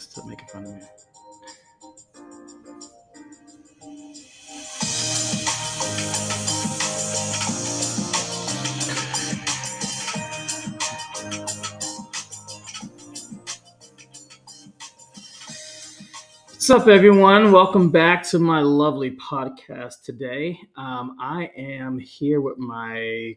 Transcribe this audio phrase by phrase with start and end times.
[0.00, 0.80] Stop making fun of me.
[16.48, 17.52] What's up, everyone?
[17.52, 20.58] Welcome back to my lovely podcast today.
[20.76, 23.36] Um, I am here with my,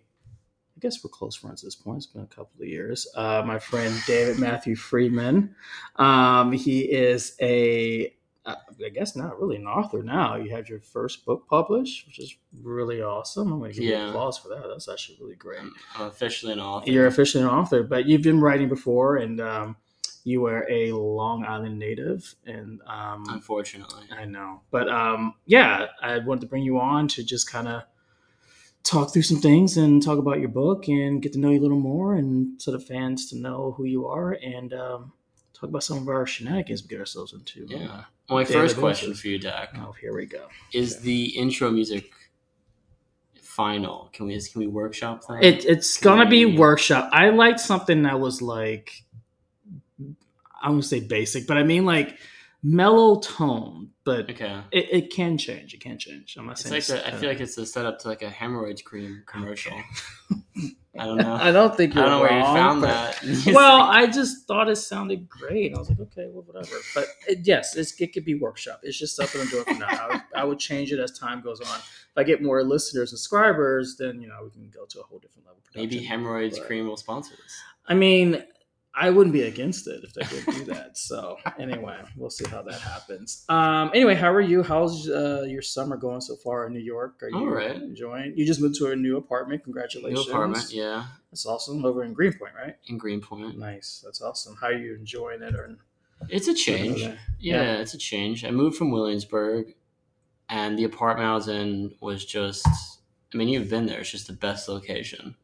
[0.83, 1.97] guess we're close friends at this point.
[1.97, 3.07] It's been a couple of years.
[3.15, 5.55] Uh, my friend David Matthew Friedman.
[5.95, 8.13] Um, he is a,
[8.45, 8.55] uh,
[8.85, 10.35] I guess not really an author now.
[10.35, 13.53] You had your first book published, which is really awesome.
[13.53, 14.65] I'm going to give you applause for that.
[14.67, 15.61] That's actually really great.
[15.95, 16.91] I'm officially an author.
[16.91, 19.77] You're officially an author, but you've been writing before, and um,
[20.25, 24.03] you were a Long Island native, and um, Unfortunately.
[24.11, 27.83] I know, but um, yeah, I wanted to bring you on to just kind of
[28.83, 31.61] talk through some things and talk about your book and get to know you a
[31.61, 35.13] little more, and so the fans to know who you are, and um,
[35.53, 37.65] talk about some of our shenanigans we get ourselves into.
[37.67, 37.85] Yeah.
[37.87, 40.47] Uh, Well, my first question for you, Dak, oh, here we go.
[40.73, 42.11] is the intro music
[43.41, 44.09] final?
[44.13, 45.43] Can we can we workshop that?
[45.43, 47.09] It, it's Can gonna be workshop.
[47.11, 49.03] I liked something that was like
[50.61, 52.17] I won't say basic, but I mean like
[52.63, 53.89] mellow tone.
[54.05, 54.59] But okay.
[54.71, 55.73] it, it can change.
[55.73, 56.35] It can change.
[56.37, 58.21] I'm not It's saying like the, I uh, feel like it's a setup to like
[58.21, 59.73] a hemorrhoids cream commercial.
[60.99, 61.33] I don't know.
[61.33, 63.53] I don't think you're don't know where you wrong, found but- that.
[63.53, 65.73] Well, I just thought it sounded great.
[65.73, 66.75] I was like, okay, well, whatever.
[66.93, 68.81] But it, yes, it's, it could be workshop.
[68.83, 69.87] It's just something I'm doing for now.
[69.87, 71.77] I would, I would change it as time goes on.
[71.77, 75.03] If I get more listeners and subscribers, then you know we can go to a
[75.03, 75.59] whole different level.
[75.65, 76.09] of maybe production.
[76.11, 77.55] hemorrhoids but- cream will sponsor this.
[77.87, 78.43] I mean,
[78.95, 80.97] I wouldn't be against it if they did do that.
[80.97, 83.43] So anyway, we'll see how that happens.
[83.49, 84.61] Um, anyway, how are you?
[84.61, 87.21] How's uh, your summer going so far in New York?
[87.23, 87.75] Are you All right.
[87.75, 88.33] enjoying?
[88.37, 89.63] You just moved to a new apartment.
[89.63, 90.27] Congratulations.
[90.27, 91.83] New apartment, yeah, That's awesome.
[91.85, 92.75] Over in Greenpoint, right?
[92.85, 93.57] in Greenpoint.
[93.57, 94.01] Nice.
[94.05, 94.55] That's awesome.
[94.61, 95.55] How are you enjoying it?
[95.55, 95.75] Or
[96.29, 96.99] It's a change.
[97.01, 97.73] Yeah, Yeah.
[97.77, 98.45] it's a change.
[98.45, 99.73] I moved from Williamsburg,
[100.49, 102.67] and the apartment I was in was just.
[103.33, 104.01] I mean, you've been there.
[104.01, 105.35] It's just the best location.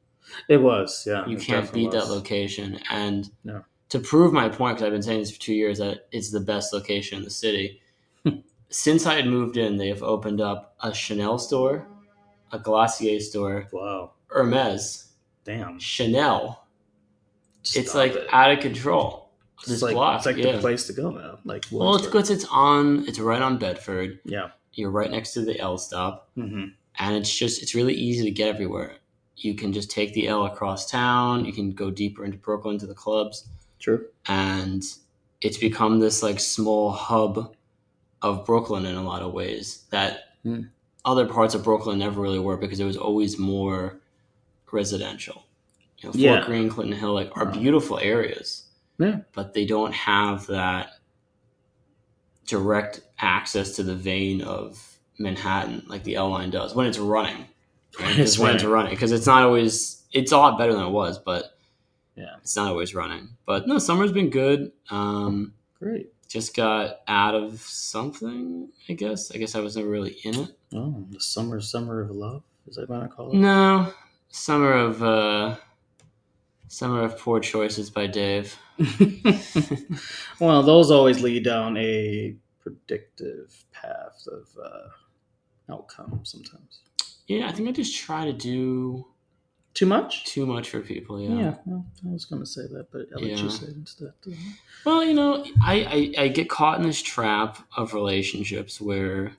[0.47, 1.25] It was, yeah.
[1.27, 2.79] You can't beat that location.
[2.89, 3.63] And No.
[3.89, 6.39] to prove my point, because I've been saying this for two years, that it's the
[6.39, 7.81] best location in the city.
[8.69, 11.87] Since I had moved in, they have opened up a Chanel store,
[12.51, 14.11] a Glossier store, Wow.
[14.27, 15.11] Hermes,
[15.43, 15.79] Damn.
[15.79, 16.67] Chanel.
[17.75, 18.27] it's like it.
[18.31, 19.31] out of control.
[19.59, 20.53] It's This like, block, it's like yeah.
[20.53, 21.39] the place to go now.
[21.43, 22.29] Like, Well, it's good.
[22.29, 23.05] It's on.
[23.07, 24.19] It's right on Bedford.
[24.23, 24.51] Yeah.
[24.73, 26.29] You're right next to the L stop.
[26.35, 26.65] hmm
[27.01, 28.95] and it's just it's really easy to get everywhere.
[29.41, 31.45] You can just take the L across town.
[31.45, 33.47] You can go deeper into Brooklyn to the clubs,
[33.79, 34.05] True.
[34.27, 34.83] and
[35.41, 37.55] it's become this like small hub
[38.21, 40.63] of Brooklyn in a lot of ways that Hmm.
[41.05, 43.99] other parts of Brooklyn never really were because it was always more
[44.71, 45.45] residential.
[45.99, 46.45] You know, Fort Yeah.
[46.45, 48.63] Greene, Clinton Hill, like are beautiful areas,
[48.97, 49.19] Yeah.
[49.33, 50.99] but they don't have that
[52.47, 57.45] direct access to the vein of Manhattan like the L line does when it's running.
[57.99, 58.69] It's when it's running.
[58.73, 60.03] running because it's not always.
[60.11, 61.57] It's a lot better than it was, but
[62.15, 62.35] Yeah.
[62.41, 63.29] it's not always running.
[63.45, 64.71] But no, summer's been good.
[64.89, 66.11] Um, Great.
[66.27, 68.69] just got out of something.
[68.87, 69.31] I guess.
[69.31, 70.49] I guess I was never really in it.
[70.73, 72.43] Oh, the summer, summer of love.
[72.67, 73.35] Is that what I call it?
[73.35, 73.91] No,
[74.29, 75.55] summer of uh,
[76.67, 78.57] summer of poor choices by Dave.
[80.39, 86.79] well, those always lead down a predictive path of uh, outcome sometimes.
[87.29, 89.05] Yeah, I think I just try to do
[89.75, 90.25] Too much?
[90.25, 91.21] too much for people.
[91.21, 91.55] Yeah.
[91.65, 93.43] well, I was going to say that, but I'll let Yeah.
[93.43, 94.13] you say it instead.
[94.83, 99.33] Well, you know, I, I, I get caught in this trap of relationships where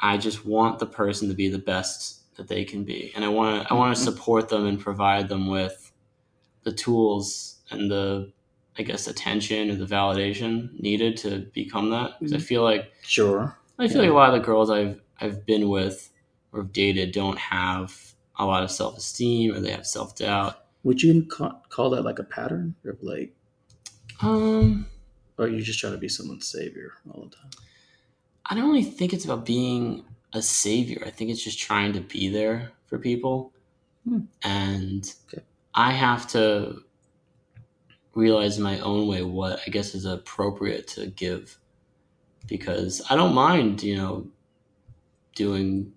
[0.00, 3.28] I just want the person to be the best that they can be, and I
[3.28, 4.04] want to I want to Mhm.
[4.04, 5.92] support them and provide them with
[6.64, 8.32] the tools and the
[8.78, 12.18] I guess attention or the validation needed to become that.
[12.18, 13.56] Because I feel like Sure.
[13.78, 14.02] I feel Yeah.
[14.02, 16.10] like a lot of the girls I've I've been with
[16.54, 20.64] or dated don't have a lot of self esteem or they have self doubt.
[20.84, 22.74] Would you ca- call that like a pattern?
[22.84, 23.34] Or like,
[24.20, 24.86] Um,
[25.38, 27.50] or you just try to be someone's savior all the time?
[28.46, 31.02] I don't really think it's about being a savior.
[31.06, 33.52] I think it's just trying to be there for people.
[34.06, 34.20] Hmm.
[34.42, 35.42] And Okay.
[35.74, 36.82] I have to
[38.14, 41.58] realize in my own way what I guess is appropriate to give.
[42.46, 44.26] Because I don't mind, you know,
[45.34, 45.92] doing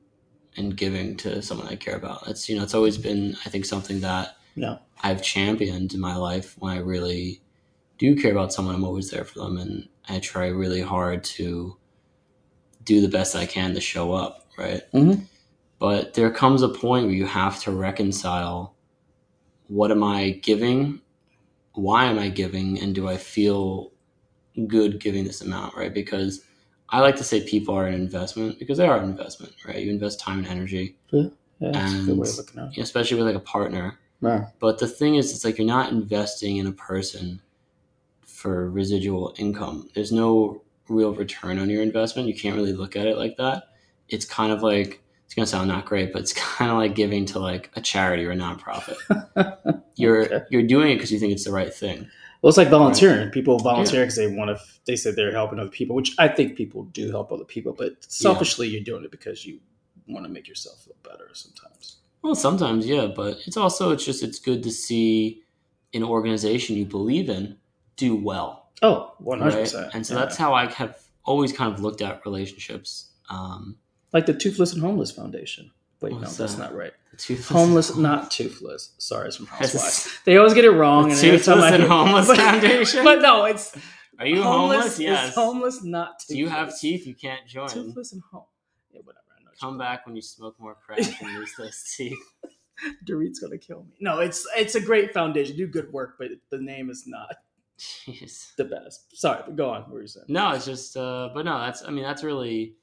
[0.58, 2.26] and giving to someone I care about.
[2.26, 4.80] That's, you know, it's always been, I think, something that Yeah.
[5.04, 7.42] I've championed in my life when I really
[8.00, 8.74] do care about someone.
[8.76, 9.58] I'm always there for them.
[9.58, 11.78] And I try really hard to
[12.84, 14.82] do the best I can to show up, right?
[14.94, 15.26] Mhm.
[15.80, 18.74] But there comes a point where you have to reconcile
[19.68, 21.02] what am I giving?
[21.74, 22.80] Why am I giving?
[22.80, 23.92] And do I feel
[24.66, 25.94] good giving this amount, right?
[25.94, 26.42] Because
[26.90, 29.78] I like to say people are an investment because they are an investment, right?
[29.78, 31.28] You invest time and energy, Yeah,
[31.60, 32.82] that's a good way of looking at it.
[32.82, 34.00] especially with like a partner.
[34.22, 34.48] Yeah.
[34.60, 37.42] But the thing is, it's like you're not investing in a person
[38.26, 39.90] for residual income.
[39.96, 42.28] There's no real return on your investment.
[42.28, 43.64] You can't really look at it like that.
[44.10, 47.26] It's kind of like it's gonna sound not great, but it's kind of like giving
[47.28, 48.96] to like a charity or a nonprofit.
[49.96, 50.46] You're Okay.
[50.52, 52.08] you're doing it because you think it's the right thing.
[52.42, 53.30] Well, it's like volunteering.
[53.30, 54.64] People volunteer because they want to.
[54.86, 57.74] They say they're helping other people, which I think people do help other people.
[57.74, 59.60] But selfishly, you're doing it because you
[60.08, 61.30] want to make yourself feel better.
[61.34, 61.98] Sometimes.
[62.22, 65.44] Well, sometimes, yeah, but it's also it's just it's good to see
[65.94, 67.58] an organization you believe in
[67.96, 69.94] do well, Oh, one hundred percent.
[69.94, 73.12] And so that's how I have always kind of looked at relationships.
[73.30, 73.78] Um,
[74.14, 75.72] like the Toothless and Homeless Foundation.
[76.02, 76.58] Wait, no, that's that?
[76.60, 76.94] not right.
[77.18, 78.92] toothless Homeless, not toothless.
[79.00, 80.20] Sorry, it's from Housewives.
[80.26, 81.06] They always get it wrong.
[81.10, 83.04] The and Toothless I and Homeless but, Foundation?
[83.04, 83.76] But no, it's
[84.20, 84.94] Are you homeless?
[84.94, 85.36] Is Yes.
[85.36, 86.28] homeless, not toothless.
[86.28, 87.08] Do you have teeth?
[87.08, 87.68] You can't join.
[87.70, 88.44] Toothless and home.
[88.92, 89.24] Yeah, whatever.
[89.40, 92.18] I know Come back when you smoke more crack and lose those teeth.
[93.04, 93.96] Dorit's gonna kill me.
[94.00, 95.58] No, it's it's a great foundation.
[95.58, 97.36] Do good work, but the name is not
[97.80, 98.56] Jeez.
[98.56, 99.18] the best.
[99.20, 99.82] Sorry, but go on.
[99.84, 100.26] What were you saying?
[100.30, 102.76] No, it's just, uh, but no, that's, I mean, that's really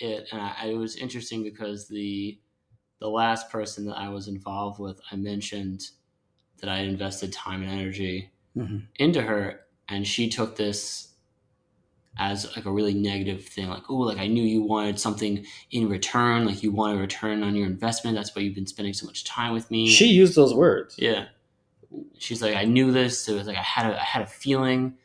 [0.00, 0.28] it.
[0.32, 2.38] And I, it was interesting because the,
[2.98, 5.90] the last person that I was involved with, I mentioned
[6.58, 8.86] that I invested time and energy Mhm.
[8.96, 11.08] into her, and she took this
[12.18, 15.86] as like a really negative thing, like, oh, like I knew you wanted something in
[15.90, 18.16] return, like you want a return on your investment.
[18.16, 19.86] That's why you've been spending so much time with me.
[19.90, 20.94] She used those words.
[20.98, 21.26] Yeah.
[22.16, 23.28] She's like, I knew this.
[23.28, 24.96] It was like I had a I had a feeling,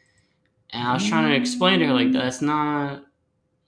[0.70, 3.04] and I was trying to explain to her like that's not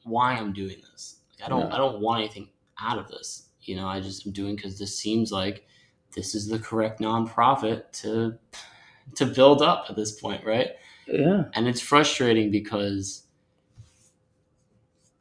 [0.04, 1.18] why I'm doing this.
[1.32, 1.76] Like, I don't Yeah.
[1.76, 2.48] I don't want anything
[2.80, 3.50] out of this.
[3.68, 5.66] You know, I just am doing because this seems like
[6.16, 8.38] this is the correct nonprofit to
[9.16, 10.70] to build up at this point, right?
[11.08, 11.46] Yeah.
[11.54, 13.24] And it's frustrating because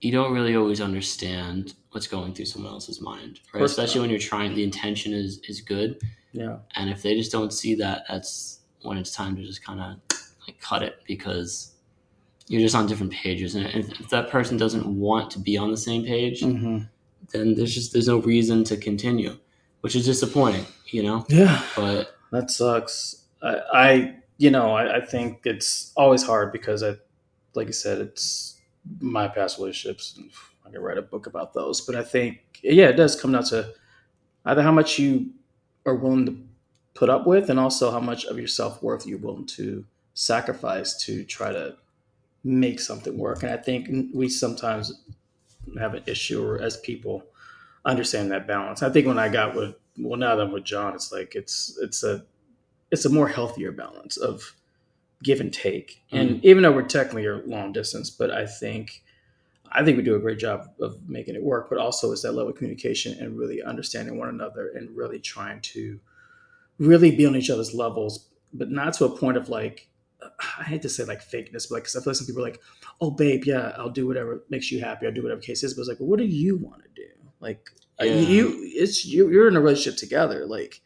[0.01, 3.63] you don't really always understand what's going through someone else's mind, right?
[3.63, 4.03] Especially not.
[4.05, 4.55] when you're trying.
[4.55, 6.01] The intention is is good,
[6.33, 6.59] Yeah.
[6.75, 10.19] and if they just don't see that, that's when it's time to just kind of
[10.47, 11.73] like cut it because
[12.49, 13.55] you're just on different pages.
[13.55, 16.79] And if, if that person doesn't want to be on the same page, hmm
[17.31, 19.39] then there's just there's no reason to continue,
[19.81, 21.25] which is disappointing, you know.
[21.29, 21.63] Yeah.
[21.77, 23.25] But That sucks.
[23.43, 26.97] I, I you know, I, I think it's always hard because I,
[27.55, 28.61] like I said, it's
[29.01, 30.15] my past relationships.
[30.17, 30.31] And
[30.67, 33.45] I could write a book about those, but I think, yeah, it does come down
[33.45, 33.73] to
[34.45, 35.31] either how much you
[35.87, 36.37] are willing to
[36.95, 39.85] put up with, and also how much of your self worth you're willing to
[40.15, 41.77] sacrifice to try to
[42.45, 43.43] make something work.
[43.43, 44.93] And I think we sometimes
[45.79, 47.25] have an issue, or as people
[47.85, 48.83] understand that balance.
[48.83, 51.79] I think when I got with well now that I'm with John, it's like it's
[51.81, 52.25] it's a
[52.91, 54.55] it's a more healthier balance of
[55.23, 56.03] give and take.
[56.09, 56.17] Mm-hmm.
[56.17, 59.03] And even though we're technically long distance, but I think
[59.71, 61.69] I think we do a great job of making it work.
[61.69, 65.61] But also it's that level of communication and really understanding one another and really trying
[65.61, 65.99] to
[66.79, 69.89] really be on each other's levels, but not to a point of like
[70.59, 72.51] I hate to say like fakeness, but like because I feel like some people are
[72.51, 72.61] like,
[73.01, 75.07] oh babe, yeah, I'll do whatever makes you happy.
[75.07, 75.75] I'll do whatever case is.
[75.75, 77.09] But it's like, well, what do you want to do?
[77.41, 77.69] Like
[78.01, 78.15] Yeah.
[78.15, 79.29] you, it's you.
[79.31, 80.47] You're in a relationship together.
[80.47, 80.81] Like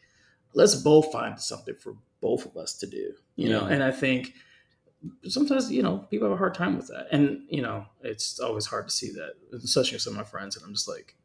[0.53, 3.13] let's both find something for both of us to do.
[3.35, 4.33] You know, and I think
[5.27, 8.65] sometimes you know people have a hard time with that, and you know it's always
[8.65, 10.55] hard to see that, especially with some of my friends.
[10.55, 11.15] And I'm just like,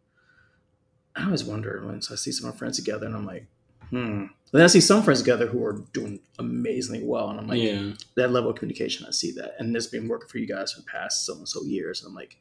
[1.17, 3.47] I always wonder when I see some of my friends together, and I'm like,
[3.93, 4.27] hmm.
[4.55, 7.63] And then I see some friends together who are doing amazingly well, and I'm like,
[7.63, 9.55] yeah, that level of communication, I see that.
[9.59, 12.03] And it's been working for you guys for the past so and so years.
[12.03, 12.37] And I'm like,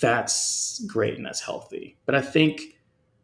[0.00, 1.96] that's great and that's healthy.
[2.04, 2.60] But I think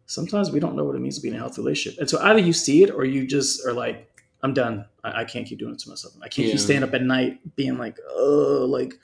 [0.07, 2.00] sometimes we don't know what it means to be in a healthy relationship.
[2.00, 4.09] And so either you see it or you just are like,
[4.42, 4.85] I'm done.
[5.04, 6.14] I, I can't keep doing it to myself.
[6.23, 6.52] I can't Yeah.
[6.52, 8.95] keep staying up at night being like, oh, like,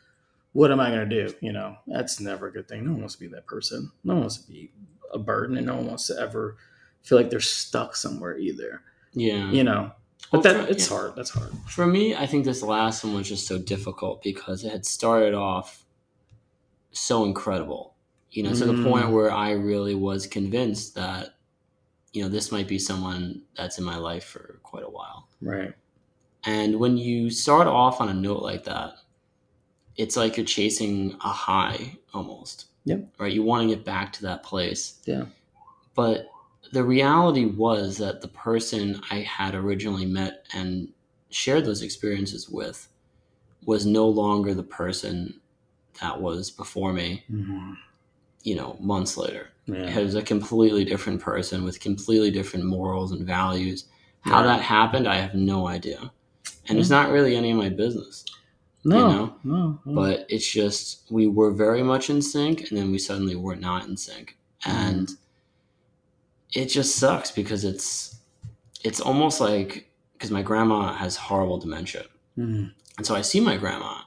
[0.53, 1.35] what am I going to do?
[1.41, 2.85] You know, that's never a good thing.
[2.85, 3.91] No one wants to be that person.
[4.05, 4.71] No one wants to be
[5.12, 6.57] a burden and no one wants to ever
[7.02, 8.83] feel like they're stuck somewhere either,
[9.14, 9.50] yeah.
[9.50, 9.93] you know,
[10.31, 10.97] but Well, that for- it's yeah.
[10.97, 11.17] hard.
[11.17, 11.52] That's hard.
[11.69, 15.35] For me, I think this last one was just so difficult because it had started
[15.35, 15.85] off
[16.93, 17.95] so incredible,
[18.31, 18.90] you know, to the Mm.
[18.90, 21.35] point where I really was convinced that,
[22.12, 25.28] you know, this might be someone that's in my life for quite a while.
[25.40, 25.73] Right.
[26.45, 28.95] And when you start off on a note like that,
[29.97, 32.67] it's like you're chasing a high almost.
[32.85, 33.09] Yep.
[33.19, 33.33] Right?
[33.33, 35.00] You want to get back to that place.
[35.05, 35.26] Yeah.
[35.95, 36.28] But
[36.73, 40.89] the reality was that the person I had originally met and
[41.31, 42.89] shared those experiences with
[43.65, 45.41] was no longer the person
[46.01, 47.73] that was before me, Mm-hmm.
[48.43, 49.49] you know, months later.
[49.67, 49.99] Yeah.
[49.99, 53.87] It was a completely different person with completely different morals and values.
[54.21, 54.47] How Yeah.
[54.47, 56.11] that happened, I have no idea.
[56.69, 58.25] And it's not really any of my business.
[58.85, 59.35] No, know?
[59.45, 59.95] no, no.
[59.95, 63.87] but it's just we were very much in sync and then we suddenly were not
[63.87, 65.11] in sync and
[66.52, 68.19] it just sucks because it's
[68.85, 72.05] it's almost like because my grandma has horrible dementia
[72.38, 74.02] Mm, and so i see my grandma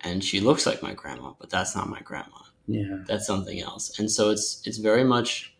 [0.00, 3.96] and she looks like my grandma but that's not my grandma yeah, that's something else
[4.00, 5.56] and so it's it's very much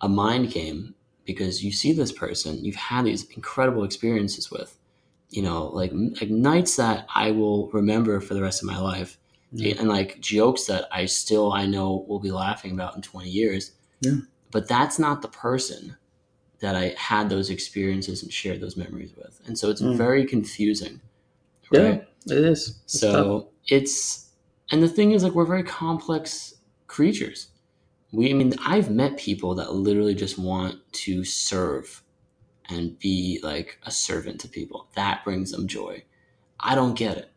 [0.00, 0.94] a mind game
[1.26, 4.78] because you see this person you've had these incredible experiences with
[5.28, 9.18] you know like like nights that i will remember for the rest of my life
[9.54, 9.74] yeah.
[9.78, 13.72] and like jokes that I still I know will be laughing about in 20 years.
[14.00, 14.16] Yeah.
[14.54, 15.96] But that's not the person
[16.60, 19.40] that I had those experiences and shared those memories with.
[19.46, 19.96] And so it's Mm.
[19.96, 21.00] very confusing.
[21.72, 22.08] Yeah, Right.
[22.26, 22.78] it is.
[22.84, 23.10] It's tough.
[23.10, 24.30] So it's
[24.70, 26.54] and the thing is like we're very complex
[26.86, 27.48] creatures.
[28.12, 32.04] We I mean I've met people that literally just want to serve
[32.68, 34.86] and be like a servant to people.
[34.94, 36.04] That brings them joy.
[36.60, 37.30] I don't get it.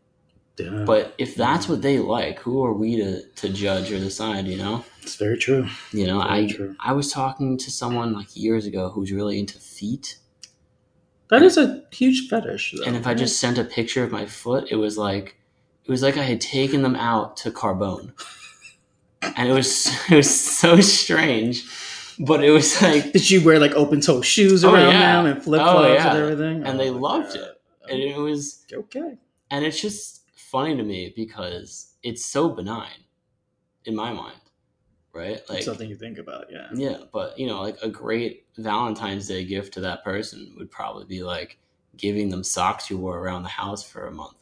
[0.58, 4.46] Yeah, But if that's what they like, who are we to, to judge or decide,
[4.46, 4.84] you know?
[5.08, 5.66] It's very true.
[5.92, 6.76] You know, I true.
[6.80, 10.18] I was talking to someone like years ago who's really into feet.
[11.30, 12.74] That is a huge fetish.
[12.76, 12.84] Though.
[12.84, 15.36] And if I just sent a picture of my foot, it was like
[15.84, 18.12] it was like I had taken them out to Carbone.
[19.22, 21.64] And it was it was so strange.
[22.20, 25.22] But it was like did you wear like open toe shoes Oh, around yeah.
[25.22, 26.10] them and flip Oh, flops yeah.
[26.14, 26.64] and everything?
[26.64, 27.42] And they oh loved God.
[27.42, 27.60] it.
[27.90, 29.16] and it was Okay.
[29.50, 33.04] and it's just funny to me because it's so benign
[33.84, 34.40] in my mind.
[35.12, 35.40] Right?
[35.48, 36.68] Like It's something you think about, yeah.
[36.72, 41.06] Yeah, but you know, like a great Valentine's Day gift to that person would probably
[41.06, 41.58] be like
[41.96, 44.36] giving them socks you wore around the house for a month,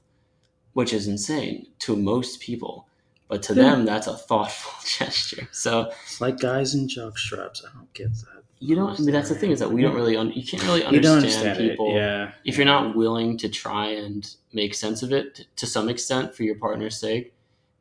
[0.75, 2.89] which is insane to most people.
[3.29, 3.63] But to Yeah.
[3.71, 5.49] them, that's a thoughtful gesture.
[5.51, 7.65] So It's like guys in jock straps.
[7.67, 8.43] I don't get that.
[8.59, 8.99] you don't.
[8.99, 10.17] I mean, that's the thing is that we don't really.
[10.17, 11.95] Un- you can't really understand, understand people it.
[12.01, 12.33] Yeah.
[12.45, 16.43] if you're not willing to try and make sense of it to some extent for
[16.43, 17.33] your partner's sake.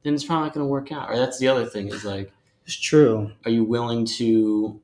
[0.04, 1.10] Then it's probably not going to work out.
[1.10, 2.32] Or that's the other thing is like
[2.66, 3.32] It's true.
[3.46, 4.80] are you willing to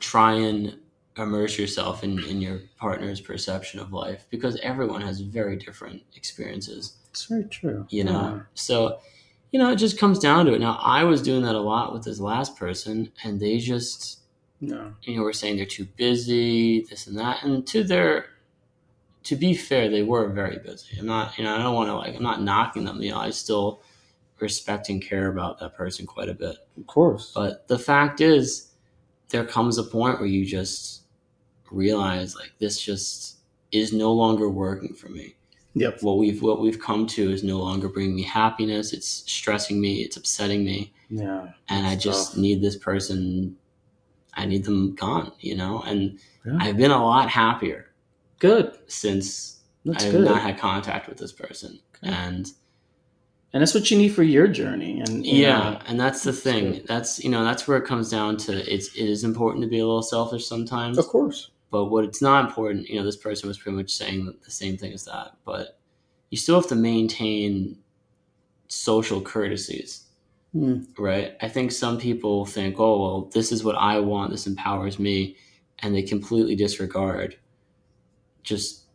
[0.00, 0.76] try and
[1.16, 6.96] immerse yourself in, in your partner's perception of life because everyone has very different experiences
[7.10, 7.86] It's very true.
[7.88, 8.98] you know so
[9.50, 11.94] you know it just comes down to it now i was doing that a lot
[11.94, 14.20] with this last person and they just
[14.60, 14.74] Yeah.
[14.74, 14.94] No.
[15.02, 18.26] you know were saying they're too busy this and that and to their
[19.22, 21.94] to be fair they were very busy i'm not you know i don't want to
[21.94, 23.80] like i'm not knocking them you know i still
[24.40, 27.32] respect and care about that person quite a bit Of course.
[27.34, 28.72] but the fact is,
[29.30, 31.02] there comes a point where you just
[31.70, 33.38] realize like this just
[33.72, 35.34] is no longer working for me.
[35.74, 36.02] Yep.
[36.02, 38.92] What we've what we've come to is no longer bringing me happiness.
[38.92, 40.00] It's stressing me.
[40.02, 41.48] It's upsetting me, Yeah.
[41.68, 42.38] and I just tough.
[42.38, 43.56] need this person.
[44.34, 45.80] I need them gone, you know.
[45.82, 46.58] And Yeah.
[46.60, 47.90] I've been a lot happier
[48.38, 48.78] Good.
[48.86, 50.24] since That's I've good.
[50.24, 51.78] not had contact with this person.
[51.96, 52.12] Okay.
[52.12, 52.50] And
[53.52, 55.00] and that's what you need for your journey.
[55.00, 56.86] And you yeah know, and that's the thing good.
[56.86, 59.78] that's you know that's where it comes down to it's it is important to be
[59.78, 61.50] a little selfish sometimes of course.
[61.70, 64.76] but what it's not important you know this person was pretty much saying the same
[64.76, 65.78] thing as that but
[66.30, 67.78] you still have to maintain
[68.68, 70.02] social courtesies
[70.52, 70.82] Hmm.
[70.96, 74.98] right i think some people think oh well this is what i want this empowers
[74.98, 75.36] me
[75.80, 77.36] and they completely disregard
[78.42, 78.85] just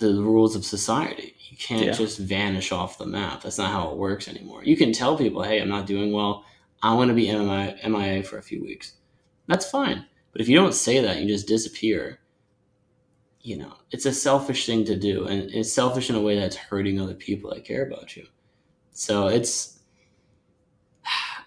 [0.00, 1.34] the rules of society.
[1.50, 1.92] You can't Yeah.
[1.92, 3.42] just vanish off the map.
[3.42, 4.64] That's not how it works anymore.
[4.64, 6.44] You can tell people hey i'm not doing well.
[6.82, 8.94] I want to be MIA, MIA for a few weeks.
[9.46, 10.06] That's fine.
[10.32, 12.18] But if you don't say that you just disappear
[13.42, 16.56] you know it's a selfish thing to do and it's selfish in a way that's
[16.56, 18.26] hurting other people that care about you.
[18.92, 19.78] So it's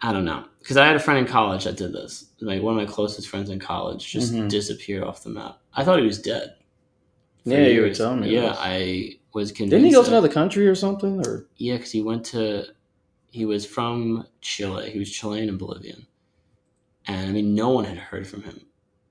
[0.01, 0.45] i don't know.
[0.59, 2.25] Because i had a friend in college that did this.
[2.41, 4.49] Like one of my closest friends in college just Mhm.
[4.49, 5.59] disappeared off the map.
[5.73, 6.55] I thought he was dead
[7.45, 10.67] Yeah, you were telling me yeah i was convinced Didn't he go to another country
[10.67, 11.25] or something?
[11.25, 12.65] Or yeah, because he went to,
[13.31, 14.89] he was from Chile.
[14.91, 16.07] He was Chilean and Bolivian.
[17.07, 18.61] And I mean, no one had heard from him.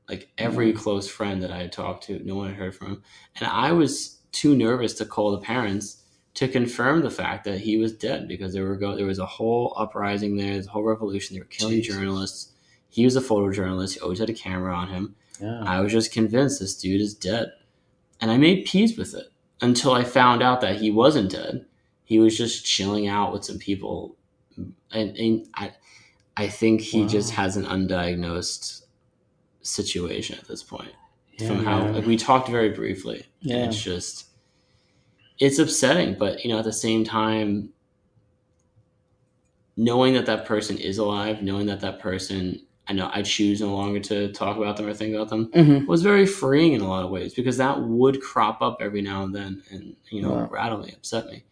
[0.08, 0.76] Like every mm.
[0.76, 3.02] close friend that I had talked to, no one had heard from him.
[3.38, 6.02] And I was too nervous to call the parents
[6.34, 9.26] to confirm the fact that he was dead because there were go there was a
[9.26, 11.34] whole uprising there, a whole revolution.
[11.34, 11.94] They were killing Jesus.
[11.94, 12.52] journalists.
[12.88, 13.94] He was a photojournalist.
[13.94, 15.14] He always had a camera on him.
[15.40, 17.52] yeah, I was just convinced this dude is dead.
[18.22, 19.26] And I made peace with it
[19.60, 21.66] until I found out that he wasn't dead.
[22.04, 24.16] He was just chilling out with some people.
[24.92, 25.72] And, and I,
[26.36, 27.08] I think he Wow.
[27.08, 28.82] just has an undiagnosed
[29.62, 30.92] situation at this point.
[31.38, 33.26] yeah, From how like, we talked very briefly.
[33.42, 33.64] And Yeah.
[33.66, 34.26] it's just,
[35.38, 36.14] it's upsetting.
[36.16, 37.70] But, you know, at the same time,
[39.76, 43.74] knowing that that person is alive, knowing that that person, I know I choose no
[43.74, 45.86] longer to talk about them or think about them Mhm.
[45.86, 49.22] was very freeing in a lot of ways because that would crop up every now
[49.22, 50.48] and then and you know Wow.
[50.50, 51.44] rattle me upset me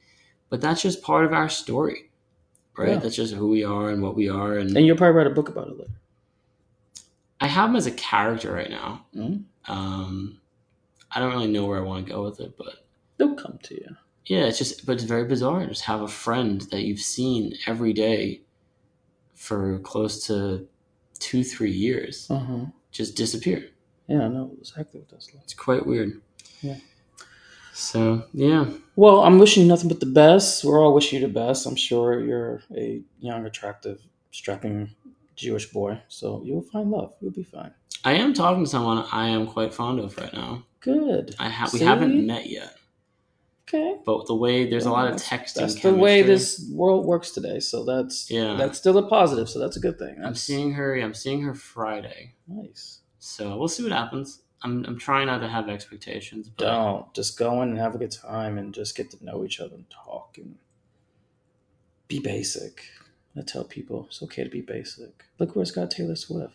[0.48, 2.10] but that's just part of our story,
[2.76, 2.88] right?
[2.90, 2.96] Yeah.
[2.98, 4.58] That's just who we are and what we are.
[4.58, 5.92] And, And you'll probably write a book about it later.
[7.40, 9.06] I have him as a character right now.
[9.14, 9.44] Mhm.
[9.68, 10.40] Um,
[11.14, 12.84] I don't really know where I want to go with it, but
[13.16, 13.96] They'll come to you.
[14.26, 15.60] yeah, it's just, but it's very bizarre.
[15.60, 18.40] To just have a friend that you've seen every day
[19.34, 20.66] for close to
[21.20, 22.64] two, three years Uh huh.
[22.90, 23.68] just disappear.
[24.08, 25.44] Yeah, I know exactly what that's like.
[25.44, 26.20] It's quite weird.
[26.62, 26.78] Yeah.
[27.72, 30.64] So yeah, Well, I'm wishing you nothing but the best.
[30.64, 31.66] We're all wishing you the best.
[31.66, 34.00] I'm sure you're a young, attractive,
[34.32, 34.90] strapping
[35.36, 37.14] Jewish boy, so you'll find love.
[37.20, 37.72] You'll be fine.
[38.04, 40.64] I am talking to someone I am quite fond of right now.
[40.80, 41.36] Good.
[41.38, 42.76] I have we haven't met yet,
[43.72, 43.96] Okay.
[44.04, 45.60] but the way there's a lot of That's- texting.
[45.60, 47.60] That's the way this world works today.
[47.60, 48.56] So that's Yeah.
[48.56, 49.48] that's still a positive.
[49.48, 50.16] So that's a good thing.
[50.24, 50.94] I'm seeing her.
[50.96, 53.00] I'm seeing her Friday, nice.
[53.20, 54.42] so we'll see what happens.
[54.62, 57.98] I'm I'm trying not to have expectations, but Don't just go in and have a
[57.98, 60.56] good time and just get to know each other and talk and
[62.08, 62.82] be basic.
[63.36, 65.24] I tell people it's okay to be basic.
[65.38, 66.54] Look where it's got Taylor Swift.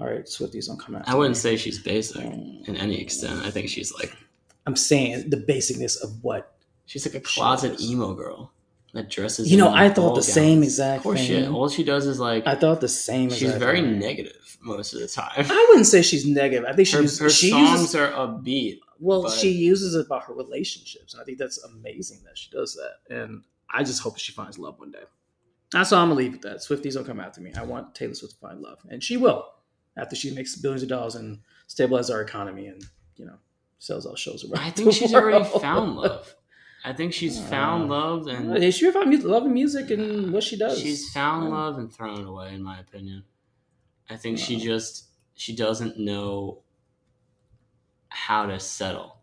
[0.00, 1.06] All right, Swifties don't come out.
[1.06, 2.66] I wouldn't say she's basic Mm.
[2.66, 3.44] in any extent.
[3.44, 4.16] I think she's like
[4.66, 6.54] I'm saying the basicness of what
[6.86, 8.52] she's like a closet emo girl
[8.94, 9.50] that dresses.
[9.50, 9.72] you know.
[9.72, 11.44] I thought the same exact Of course, thing.
[11.44, 11.48] she.
[11.48, 13.30] All she does is like I thought the same.
[13.30, 13.98] she's very thing.
[13.98, 15.32] negative most of the time.
[15.50, 16.64] I wouldn't say she's negative.
[16.68, 18.78] I think she Her, uses, her she songs uses are upbeat.
[19.00, 19.22] well.
[19.24, 22.76] but- She uses it about her relationships, and I think that's amazing that she does
[22.76, 23.14] that.
[23.16, 23.42] And
[23.74, 25.02] I just hope she finds love one day.
[25.72, 26.58] That's all I'm gonna leave with that.
[26.58, 27.52] Swifties don't come after me.
[27.54, 29.48] I want Taylor Swift to find love, and she will
[29.96, 31.38] after she makes billions of dollars and
[31.68, 32.84] stabilizes our economy, and
[33.16, 33.38] you know
[33.82, 34.64] sells our shows around.
[34.64, 36.34] I think she's already found love.
[36.84, 40.44] I think she's found Uh, love and Yeah, she found music, loving music and what
[40.44, 40.80] she does.
[40.80, 41.50] She's found Yeah.
[41.58, 43.24] love and thrown it away, in my opinion.
[44.08, 46.62] I think she just she doesn't know
[48.08, 49.16] how to settle.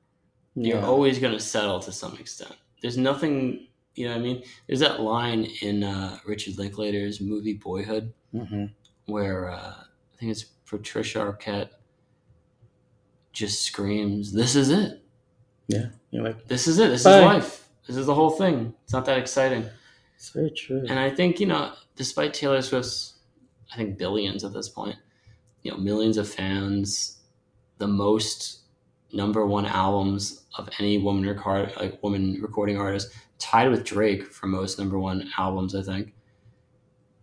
[0.55, 2.53] You're always going to settle to some extent.
[2.81, 4.43] There's nothing, you know what I mean?
[4.67, 8.71] There's that line in uh, Richard Linklater's movie Boyhood Mhm.
[9.05, 9.73] where uh,
[10.13, 11.69] I think it's Patricia Arquette
[13.33, 15.01] just screams, This is it.
[15.67, 16.89] Yeah, you're like This is it.
[16.89, 17.19] This Bye.
[17.19, 17.69] is life.
[17.87, 18.73] This is the whole thing.
[18.83, 19.65] It's not that exciting.
[20.15, 20.85] it's very true.
[20.87, 23.15] And I think, you know, despite Taylor Swift's,
[23.73, 24.95] I think, billions at this point,
[25.63, 27.17] you know, millions of fans,
[27.77, 28.59] the most
[29.11, 34.47] number one albums of any woman record, like woman recording artist, tied with Drake for
[34.47, 36.13] most number one albums, I think.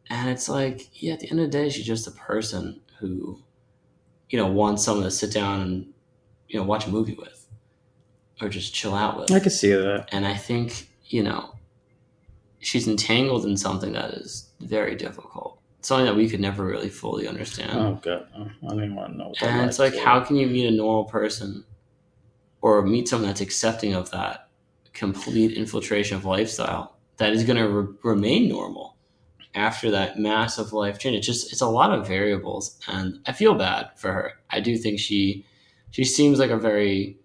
[0.09, 3.41] And it's like, yeah, at the end of the day, she's just a person who,
[4.31, 5.93] you know, wants someone to sit down and,
[6.49, 7.47] you know, watch a movie with
[8.41, 9.33] or just chill out with.
[9.33, 10.09] I can see that.
[10.13, 11.55] And I think, you know,
[12.59, 15.61] she's entangled in something that is very difficult.
[15.81, 17.79] Something that we could never really fully understand.
[17.79, 19.33] Oh god, I don't want to know.
[19.41, 21.65] And it's like, is how can you meet a normal person
[22.61, 24.49] or meet someone that's accepting of that
[24.93, 28.97] complete infiltration of lifestyle that is going to re- remain normal
[29.55, 31.17] after that massive life change?
[31.19, 32.81] It's just, it's a lot of variables.
[32.89, 34.33] And I feel bad for her.
[34.51, 35.47] I do think she,
[35.91, 37.19] she seems like a very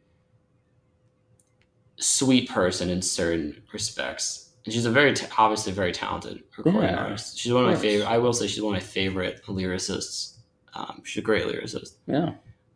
[1.98, 4.50] sweet person in certain respects.
[4.66, 7.38] And she's a very, ta- obviously, very talented recording Yeah, artist.
[7.38, 8.08] She's one of my favorite.
[8.08, 10.36] I will say she's one of my favorite lyricists.
[10.74, 11.96] Um, she's a great lyricist.
[12.08, 12.34] Yeah,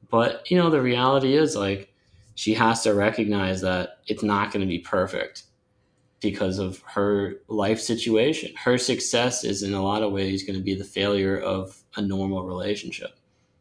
[0.09, 1.93] But you know, the reality is like
[2.35, 5.43] she has to recognize that it's not going to be perfect
[6.21, 8.53] because of her life situation.
[8.57, 12.01] Her success is in a lot of ways going to be the failure of a
[12.01, 13.11] normal relationship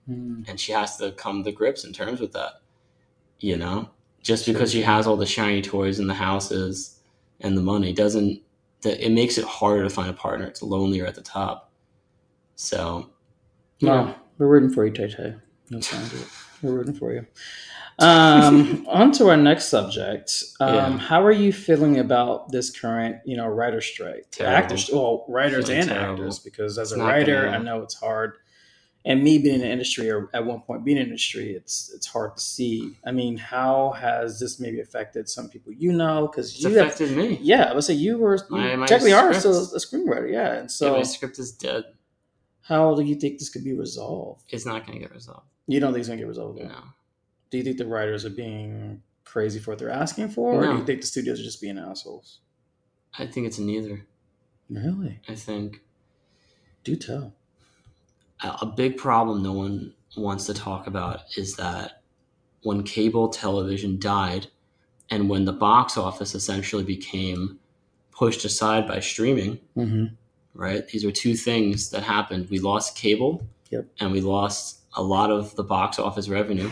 [0.08, 0.46] Mm.
[0.48, 2.60] and she has to come to grips and terms with that.
[3.40, 3.90] You know,
[4.22, 7.00] just because she has all the shiny toys and the houses
[7.40, 8.40] and the money doesn't
[8.82, 10.46] that it makes it harder to find a partner.
[10.46, 11.70] It's lonelier at the top.
[12.54, 13.10] So,
[13.80, 15.34] no, know, we're rooting for you, Tay Tay.
[15.70, 16.28] No time to it.
[16.62, 17.26] We're rooting for you.
[17.98, 20.44] Um, on to our next subject.
[20.60, 20.98] Um, Yeah.
[20.98, 24.26] How are you feeling about this current, you know, writer strike?
[24.30, 24.56] Terrible.
[24.56, 26.24] Actors, well, writers and terrible.
[26.24, 28.34] actors, because as a writer, I know it's hard.
[29.06, 31.92] And me being in the industry, or at one point being in the industry, it's
[31.94, 32.96] it's hard to see.
[33.04, 36.26] I mean, how has this maybe affected some people you know?
[36.26, 37.38] Because you have affected me.
[37.42, 40.54] Yeah, I would say you were you My- my technically are still a screenwriter, yeah.
[40.54, 41.84] And So so, my script is dead.
[42.62, 44.44] how do you think this could be resolved?
[44.48, 45.46] It's not going to get resolved.
[45.66, 46.60] You don't think it's gonna get resolved?
[46.60, 46.74] No.
[47.50, 50.78] Do you think the writers are being crazy for what they're asking for, or do
[50.78, 52.38] you think the studios are just being assholes?
[53.18, 54.06] I think it's neither.
[54.70, 55.20] Really?
[55.28, 55.82] I think
[56.84, 57.34] Do tell.
[58.60, 62.02] A big problem no one wants to talk about is that
[62.62, 64.46] when cable television died
[65.10, 67.58] and when the box office essentially became
[68.12, 70.06] pushed aside by streaming, Mm-hmm.
[70.54, 70.86] right?
[70.88, 72.48] These are two things that happened.
[72.50, 73.86] We lost cable Yep.
[74.00, 76.70] and we lost a lot of the box office revenue.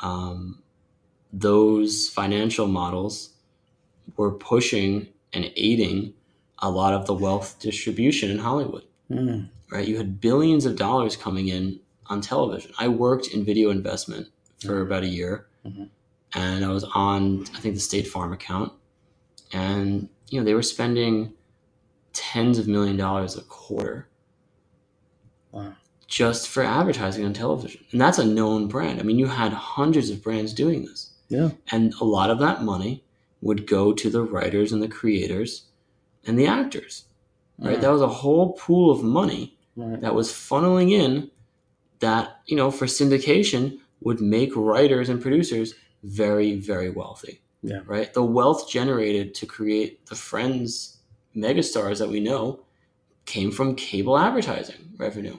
[0.00, 0.62] Um,
[1.32, 3.30] those financial models
[4.16, 6.14] were pushing and aiding
[6.60, 8.84] a lot of the wealth distribution in Hollywood.
[9.10, 9.48] Mm.
[9.70, 12.72] Right, you had billions of dollars coming in on television.
[12.78, 14.28] I worked in video investment
[14.60, 15.88] for about a year, Mhm.
[16.34, 18.72] and I was on I think the State Farm account,
[19.52, 21.32] and you know they were spending
[22.12, 24.08] tens of million dollars a quarter
[25.52, 25.74] Wow.
[26.06, 29.00] just for advertising on television, and that's a known brand.
[29.00, 31.50] I mean, you had hundreds of brands doing this, Yeah.
[31.70, 33.02] and a lot of that money
[33.42, 35.66] would go to the writers and the creators
[36.24, 37.05] and the actors.
[37.58, 37.80] Right, Mm.
[37.80, 40.00] that was a whole pool of money Right.
[40.02, 41.30] that was funneling in
[42.00, 47.80] that you know for syndication would make writers and producers very very wealthy Yeah.
[47.86, 50.98] right the wealth generated to create the friends
[51.34, 52.60] megastars that we know
[53.24, 55.38] came from cable advertising revenue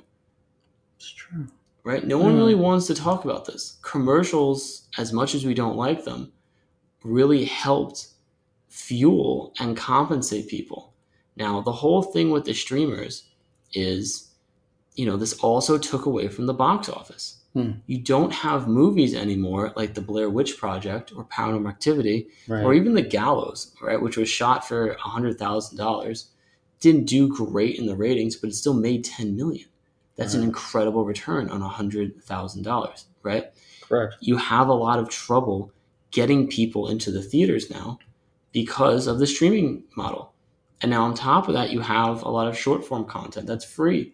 [0.97, 1.47] It's true.
[1.83, 2.37] right no one Mm.
[2.37, 6.31] really wants to talk about this commercials as much as we don't like them
[7.03, 8.07] really helped
[8.69, 10.93] fuel and compensate people
[11.37, 13.23] now the whole thing with the streamers
[13.73, 14.31] is
[14.95, 17.71] you know this also took away from the box office Hmm.
[17.87, 22.63] you don't have movies anymore like the blair witch project or paranormal activity Right.
[22.63, 26.25] or even the gallows right which was shot for $100000
[26.79, 29.67] didn't do great in the ratings but it still made 10 million
[30.15, 34.15] that's an incredible return on $100000 right Correct.
[34.19, 35.71] you have a lot of trouble
[36.11, 37.97] getting people into the theaters now
[38.51, 40.33] because of the streaming model.
[40.81, 43.65] And now on top of that, you have a lot of short form content that's
[43.65, 44.13] free,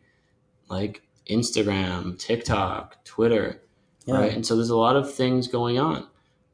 [0.70, 3.62] like Instagram, TikTok, Twitter,
[4.06, 4.16] Yeah.
[4.16, 4.34] right?
[4.34, 6.08] And so there's a lot of things going on.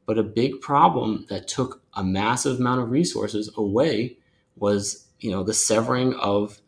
[0.06, 4.16] But a big problem that took a massive amount of resources away
[4.56, 6.60] was, you know, the severing of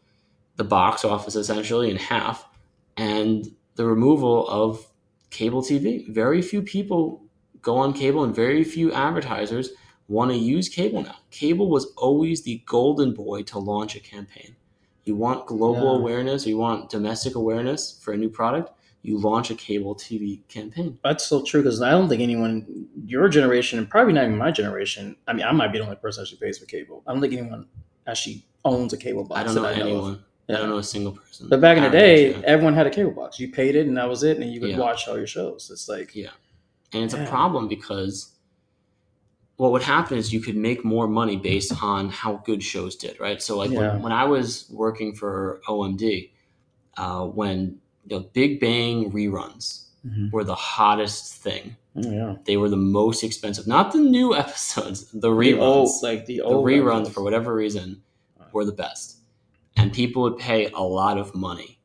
[0.56, 2.46] the box office essentially in half
[2.96, 4.86] and the removal of
[5.30, 6.06] cable TV.
[6.08, 7.24] Very few people
[7.62, 9.70] go on cable and very few advertisers
[10.08, 11.16] want to use cable now.
[11.30, 14.56] Cable was always the golden boy to launch a campaign.
[15.04, 15.98] You want global Yeah.
[16.00, 20.42] awareness or you want domestic awareness for a new product, you launch a cable TV
[20.48, 20.98] campaign.
[21.02, 24.52] That's still true because I don't think anyone, your generation, and probably not even my
[24.52, 25.16] generation.
[25.26, 27.02] I mean, I might be the only person that actually pays for cable.
[27.06, 27.66] I don't think anyone
[28.06, 29.40] actually owns a cable box.
[29.40, 30.24] I don't know anyone.
[30.48, 30.58] I Yeah.
[30.58, 31.48] don't know a single person.
[31.48, 32.40] But back in the day, yeah.
[32.44, 33.40] everyone had a cable box.
[33.40, 35.70] You paid it, and that was it, and you could watch all your shows.
[35.72, 36.30] It's like, Yeah.
[36.92, 38.28] and it's a problem because
[39.56, 43.18] what would happen is you could make more money based on how good shows did,
[43.20, 43.40] right?
[43.40, 43.92] So like Yeah.
[43.92, 46.32] when, when I was working for OMD,
[46.96, 50.32] uh, when you know, Big Bang reruns Mhm.
[50.32, 51.76] were the hottest thing.
[51.94, 55.58] Oh, yeah, They were the most expensive, not the new episodes, the the reruns.
[55.60, 58.02] old, like the the old reruns for whatever reason
[58.52, 59.18] were the best
[59.76, 61.78] and people would pay a lot of money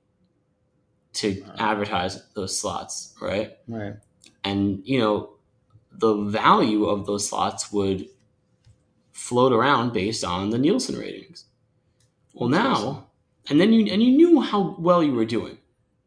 [1.14, 1.54] to Wow.
[1.58, 3.96] advertise those slots right right.
[4.44, 5.30] and you know
[5.98, 8.08] the value of those slots would
[9.12, 11.46] float around based on the nielsen ratings.
[12.34, 13.08] Well now
[13.50, 15.58] and then you and you knew how well you were doing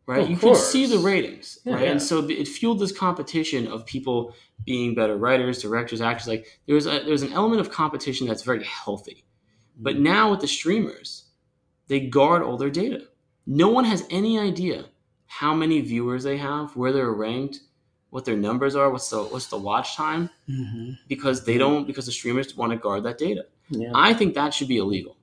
[0.06, 0.20] right?
[0.22, 1.84] Of you could see the ratings Yeah, right?
[1.84, 1.90] Yeah.
[1.92, 6.28] and so it fueled this competition of people being better writers directors actors.
[6.28, 9.24] Like there was a, there was an element of competition that's very healthy.
[9.76, 10.02] But Mm-hmm.
[10.04, 11.24] now with the streamers,
[11.88, 13.06] they guard all their data.
[13.46, 14.86] No one has any idea
[15.26, 17.60] how many viewers they have, where they're ranked,
[18.10, 20.98] what their numbers are, what's the what's the watch time, Mhm.
[21.08, 23.46] because they don't because the streamers want to guard that data.
[23.70, 23.92] Yeah.
[23.94, 25.16] I think that should be illegal.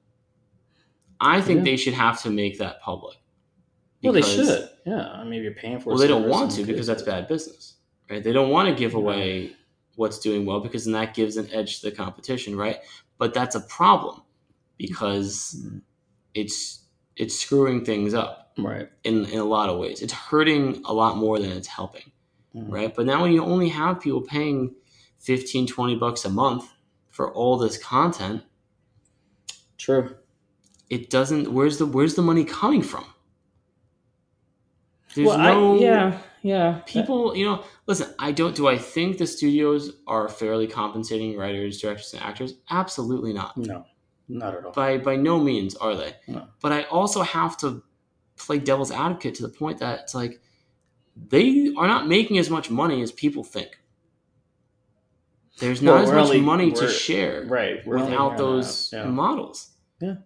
[1.19, 1.63] I think Yeah.
[1.65, 3.17] they should have to make that public.
[4.04, 4.69] well, they should.
[4.86, 5.10] Yeah.
[5.12, 5.89] I mean, if you're paying for.
[5.89, 7.76] Well, they don't want to because that's bad business,
[8.10, 8.23] right?
[8.23, 9.54] They don't want to give away
[9.95, 12.78] what's doing well because then that gives an edge to the competition, right?
[13.17, 14.21] But that's a problem
[14.78, 15.82] because Mhm.
[16.36, 16.84] it's
[17.15, 18.88] it's screwing things up Right.
[19.04, 20.04] in, in a lot of ways.
[20.04, 22.12] It's hurting a lot more than it's helping,
[22.57, 22.71] Mhm.
[22.71, 22.95] right?
[22.95, 24.73] But now when you only have people paying
[25.19, 26.65] 15, 20 bucks a month
[27.09, 28.43] for all this content,
[29.77, 30.15] True.
[30.89, 33.05] it doesn't where's the where's the money coming from?
[35.15, 36.81] There's well, no I, yeah, yeah.
[36.85, 41.81] people you know listen i don't do i think the studios are fairly compensating writers
[41.81, 43.85] directors and actors absolutely not No,
[44.27, 44.71] not at all.
[44.73, 46.47] by by no means are they No.
[46.61, 47.81] but i also have to
[48.35, 50.39] play devil's advocate to the point that it's like
[51.30, 53.80] they are not making as much money as people think
[55.60, 57.86] there's not Well, as much only- money to share right.
[57.86, 59.06] Without those yeah.
[59.06, 60.17] models Yeah.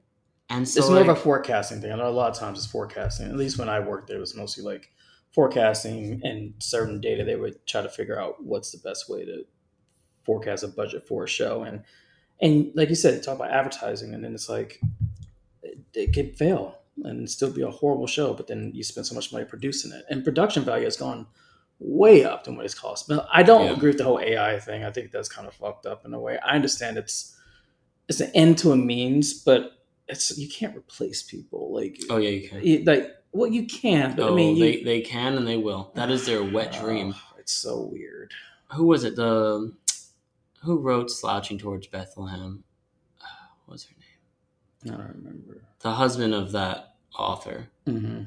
[0.49, 1.91] and so it's more like, of a forecasting thing.
[1.91, 3.27] I know a lot of times it's forecasting.
[3.29, 4.91] At least when I worked there, it was mostly like
[5.33, 7.23] forecasting and certain data.
[7.23, 9.45] They would try to figure out what's the best way to
[10.25, 11.63] forecast a budget for a show.
[11.63, 11.83] And
[12.41, 14.81] and like you said, talk about advertising, and then it's like
[15.63, 18.33] it, it could fail and still be a horrible show.
[18.33, 21.27] But then you spend so much money producing it, and production value has gone
[21.79, 23.07] way up than what it's cost.
[23.07, 23.73] But I don't Yeah.
[23.73, 24.83] agree with the whole AI thing.
[24.83, 26.37] I think that's kind of fucked up in a way.
[26.45, 27.35] I understand it's
[28.07, 29.71] it's an end to a means, but
[30.07, 31.73] it's you can't replace people.
[31.73, 32.63] Like Oh yeah, you can.
[32.63, 35.57] you- like well you can, but oh, I mean you, they they can and they
[35.57, 35.91] will.
[35.95, 37.13] That is their wet ah, dream.
[37.15, 38.33] Oh, it's so weird.
[38.73, 39.15] Who was it?
[39.15, 39.73] The
[40.63, 42.63] who wrote "Slouching Towards Bethlehem"?
[43.21, 44.93] Ah, what was her name?
[44.93, 45.63] I don't remember.
[45.83, 48.23] The husband of that author hmm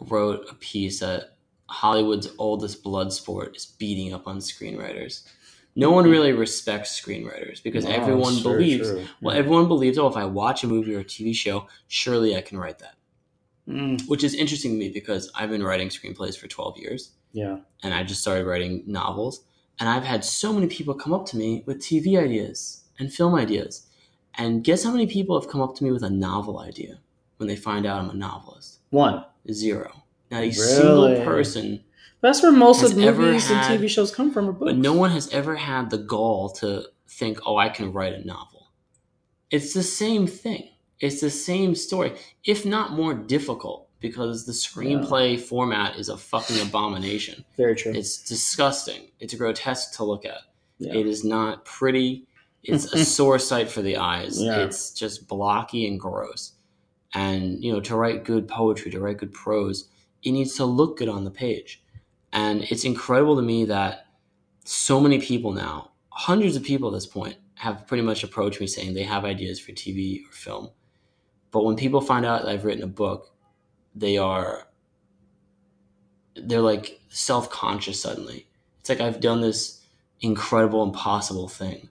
[0.00, 1.36] wrote a piece that
[1.68, 5.26] Hollywood's oldest blood sport is beating up on screenwriters.
[5.76, 8.90] No one really respects screenwriters because everyone believes.
[9.20, 12.40] Well, everyone believes, oh, if I watch a movie or a TV show, surely I
[12.40, 12.94] can write that.
[13.68, 17.58] Mm, Which is interesting to me because I've been writing screenplays for 12 years yeah.
[17.82, 19.44] and I just started writing novels.
[19.78, 23.34] And I've had so many people come up to me with TV ideas and film
[23.34, 23.86] ideas.
[24.38, 26.98] And guess how many people have come up to me with a novel idea
[27.38, 28.78] when they find out I'm a novelist?
[28.90, 29.24] One.
[29.50, 29.90] Zero.
[30.30, 30.52] Not a Really?
[30.52, 31.84] single person
[32.20, 34.52] That's where most of movies had- and TV shows come from.
[34.58, 38.24] But no one has ever had the gall to think, oh, I can write a
[38.26, 38.68] novel.
[39.50, 40.68] It's the same thing.
[41.00, 46.60] It's the same story, if not more difficult, because the screenplay format is a fucking
[46.60, 47.44] abomination.
[47.56, 47.92] Very true.
[47.94, 49.02] It's disgusting.
[49.20, 50.40] It's grotesque to look at.
[50.78, 50.94] Yeah.
[50.94, 52.26] It is not pretty.
[52.62, 54.40] It's a sore sight for the eyes.
[54.40, 54.58] Yeah.
[54.58, 56.52] It's just blocky and gross.
[57.14, 59.88] And, you know, to write good poetry, to write good prose,
[60.22, 61.82] it needs to look good on the page.
[62.32, 64.06] And it's incredible to me that
[64.64, 68.66] so many people now, hundreds of people at this point, have pretty much approached me
[68.66, 70.70] saying they have ideas for TV or film.
[71.50, 73.32] But when people find out that I've written a book,
[73.94, 74.68] they are
[76.36, 78.46] they're like self-conscious suddenly.
[78.80, 79.84] It's like I've done this
[80.20, 81.88] incredible impossible thing.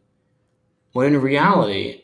[0.93, 2.03] When in reality,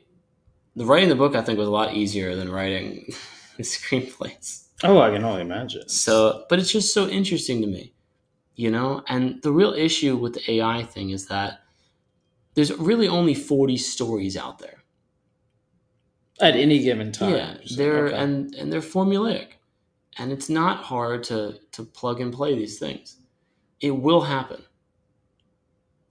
[0.76, 3.06] the writing the book I think was a lot easier than writing
[3.58, 4.68] the screenplays.
[4.84, 5.88] oh, I can only imagine.
[5.90, 7.94] So, but it's just so interesting to me,
[8.56, 9.04] you know?
[9.08, 11.60] And the real issue with the AI thing is that
[12.56, 14.84] there's really only 40 stories out there.
[16.42, 17.32] at any given time.
[17.36, 18.18] Yeah, they're okay.
[18.18, 19.48] and and they're formulaic.
[20.18, 23.18] And it's not hard to to plug and play these things.
[23.80, 24.64] It will happen.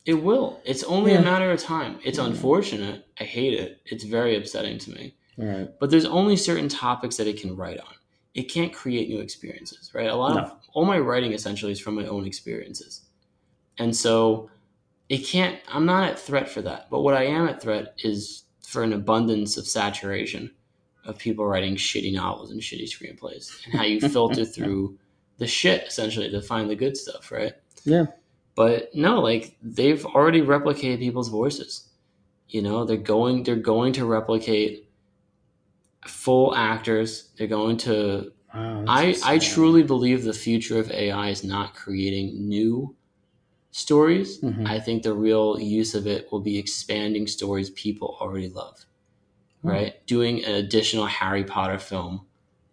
[0.04, 0.60] It will.
[0.64, 1.18] It's only Yeah.
[1.20, 1.98] a matter of time.
[2.04, 2.26] It's Yeah.
[2.26, 3.06] unfortunate.
[3.20, 3.80] I hate it.
[3.86, 5.14] It's very upsetting to me.
[5.38, 5.70] Right.
[5.80, 7.94] but there's only certain topics that it can write on.
[8.34, 10.08] It can't create new experiences, right?
[10.10, 13.00] A lot of all my writing essentially is from my own experiences.
[13.78, 14.50] And so
[15.08, 16.88] it can't I'm not at threat for that.
[16.90, 20.50] But what I am at threat is for an abundance of saturation
[21.06, 24.98] of people writing shitty novels and shitty screenplays and how you filter through
[25.38, 27.54] the shit essentially to find the good stuff, right?
[27.84, 28.04] Yeah.
[28.54, 31.88] But no, like they've already replicated people's voices.
[32.48, 34.88] You know, they're going they're going to replicate
[36.06, 37.30] full actors.
[37.36, 42.48] They're going to Wow, I I truly believe the future of AI is not creating
[42.48, 42.94] new
[43.70, 44.40] stories.
[44.40, 44.66] Mhm.
[44.66, 48.84] I think the real use of it will be expanding stories people already love.
[49.62, 49.68] Hmm.
[49.68, 50.06] Right?
[50.06, 52.26] Doing an additional Harry Potter film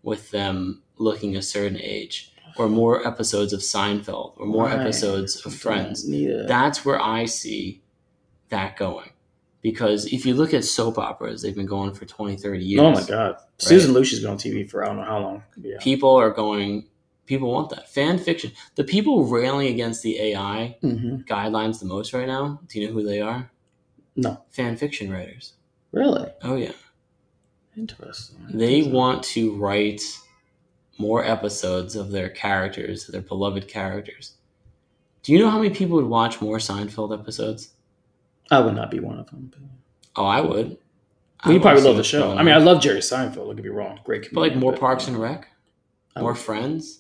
[0.03, 4.79] with them looking a certain age or more episodes of Seinfeld or more Right.
[4.79, 6.09] episodes of Friends
[6.47, 7.81] that's where I see
[8.49, 9.09] that going.
[9.61, 12.81] Because if you look at soap operas, they've been going for 20, 30 years.
[12.81, 15.43] oh my god, Susan Lucci's been on TV for I don't know how long.
[15.61, 15.77] Yeah.
[15.81, 16.87] People are going,
[17.25, 17.89] people want that.
[17.89, 18.51] Fan fiction.
[18.75, 22.93] The people railing against the AI hmm guidelines the most right now, do you know
[22.93, 23.51] who they are?
[24.15, 25.53] No, Fan fiction writers.
[25.91, 26.71] really Oh, yeah.
[27.77, 28.37] interesting.
[28.53, 30.01] They want to write
[30.99, 34.35] more episodes of their characters, their beloved characters.
[35.23, 37.73] Do you know how many people would watch more Seinfeld episodes?
[38.51, 39.51] I would not be one of them.
[39.51, 40.21] But...
[40.21, 40.77] Oh, I would.
[41.45, 42.35] Well, you probably love the show.
[42.35, 43.35] I mean, I love Jerry Seinfeld.
[43.35, 44.27] Don't get me wrong, great.
[44.33, 45.47] But like more but, Parks and Rec,
[46.17, 46.99] more Friends.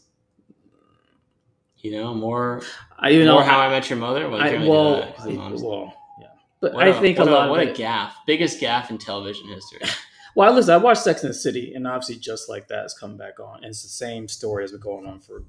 [1.79, 2.61] You know, more
[2.97, 4.29] I you know more How I, I Met Your Mother.
[4.29, 6.27] Well, I, can't really do well, I'm well, yeah.
[6.61, 8.97] But What I think what a lot what of a it, gaff, biggest gaff in
[8.97, 9.81] television history.
[10.39, 13.17] Well, listen, I watched Sex and the City, and obviously, just like that has come
[13.17, 15.43] back on, and it's the same story has been going on for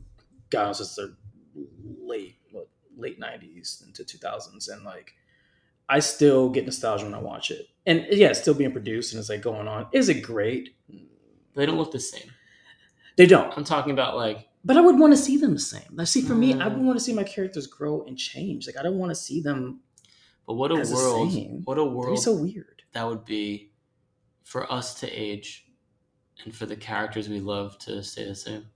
[0.51, 1.15] God since the
[2.03, 5.15] late what, late nineties into two thousands, and like
[5.89, 9.21] I still get nostalgia when I watch it, and yeah, it's still being produced and
[9.21, 9.87] it's like going on.
[9.93, 10.75] Is it great?
[11.55, 12.33] they don't look the same.
[13.17, 15.89] They don't, I'm talking about like but I would want to see them the same.
[15.93, 16.75] Like, see, for me, I Mm.
[16.75, 18.67] would want to see my characters grow and change.
[18.67, 19.83] Like, I don't want to see them
[20.49, 21.63] But what a As world!
[21.65, 22.83] What a be world so weird.
[22.93, 23.70] that would be
[24.51, 25.67] for us to age,
[26.45, 28.67] and for the characters we love to stay the same.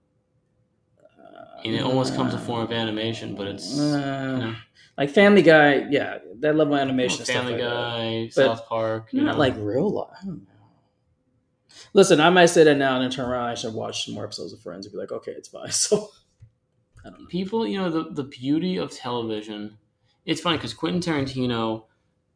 [1.64, 4.54] And it almost comes a form of animation, but it's Uh, you know,
[4.96, 7.70] like Family Guy, yeah, that level of animation, well, Family like that.
[7.70, 9.08] Guy, But South Park.
[9.12, 9.38] You Not know.
[9.38, 10.10] like real life.
[10.22, 10.68] I don't know.
[11.92, 13.48] Listen, I might say that now and then turn around.
[13.48, 15.70] I should watch some more episodes of Friends and be like, okay, it's fine.
[15.72, 16.10] So
[17.04, 17.26] I don't know.
[17.26, 19.76] people, you know, the the beauty of television.
[20.24, 21.84] It's funny because Quentin Tarantino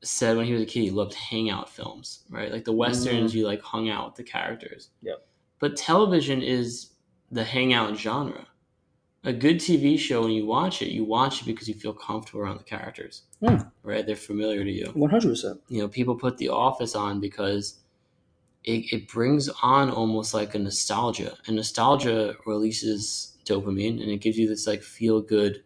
[0.02, 2.52] said when he was a kid he loved hangout films, right?
[2.52, 4.90] Like the westerns, you like hung out with the characters.
[5.02, 5.26] Yep.
[5.58, 6.90] But television is
[7.32, 8.46] the hangout genre.
[9.24, 12.40] A good TV show, when you watch it, you watch it because you feel comfortable
[12.40, 13.56] around the characters, Hmm.
[13.82, 14.06] right?
[14.06, 14.86] They're familiar to you.
[14.94, 15.60] One hundred percent.
[15.68, 17.80] You know, people put The Office on because
[18.64, 24.38] it, it brings on almost like a nostalgia, and nostalgia releases dopamine, and it gives
[24.38, 25.64] you this like feel good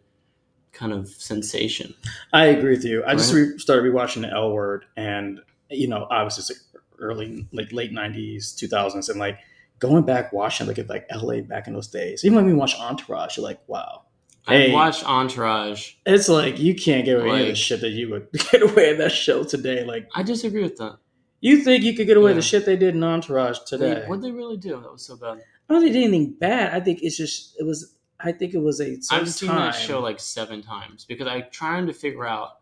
[0.73, 1.93] kind of sensation.
[2.33, 3.03] I agree with you.
[3.05, 3.41] I just Right.
[3.41, 7.91] re- started rewatching the L Word, and you know, obviously it's like early, like late
[7.91, 9.37] nineties, two thousands, and like
[9.79, 11.41] going back watching, like at like L.A.
[11.41, 12.23] back in those days.
[12.23, 14.03] Even when we watch Entourage, you're like, wow,
[14.47, 14.71] Hey.
[14.71, 15.93] I watched Entourage.
[16.05, 18.91] it's like you can't get away with the Like- shit that you would get away
[18.91, 19.83] in that show today.
[19.85, 20.97] Like I disagree with that.
[21.41, 24.03] you think you could get away with the shit they did in Entourage today?
[24.07, 24.69] what they really do?
[24.81, 25.39] That was so bad.
[25.69, 26.73] I don't think they did anything bad.
[26.73, 27.92] I think it's just it was.
[28.23, 28.97] I think it was a.
[29.11, 29.59] I've seen time.
[29.59, 32.59] that show like seven times because I'm trying to figure out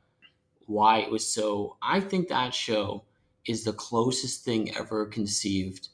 [0.65, 1.77] why it was so.
[1.81, 3.03] I think that show
[3.45, 5.89] is the closest thing ever conceived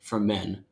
[0.00, 0.64] for men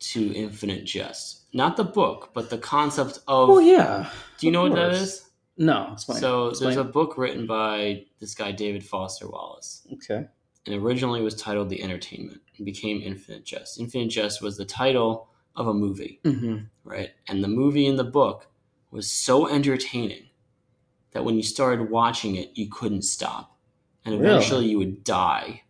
[0.00, 1.42] to Infinite Jest.
[1.52, 3.50] Not the book, but the concept of.
[3.50, 4.10] Oh yeah.
[4.38, 5.30] do you know of what that is?
[5.58, 6.18] No, explain.
[6.18, 6.74] So explain.
[6.74, 10.26] there's a book written by this guy David Foster Wallace, okay.
[10.66, 13.78] and originally was titled The Entertainment and became Infinite Jest.
[13.78, 16.20] Infinite Jest was the title of a movie.
[16.24, 17.10] hmm right?
[17.28, 18.48] And the movie in the book
[18.90, 20.24] was so entertaining
[21.12, 23.56] that when you started watching it, you couldn't stop.
[24.04, 24.34] And Really?
[24.34, 25.62] eventually you would die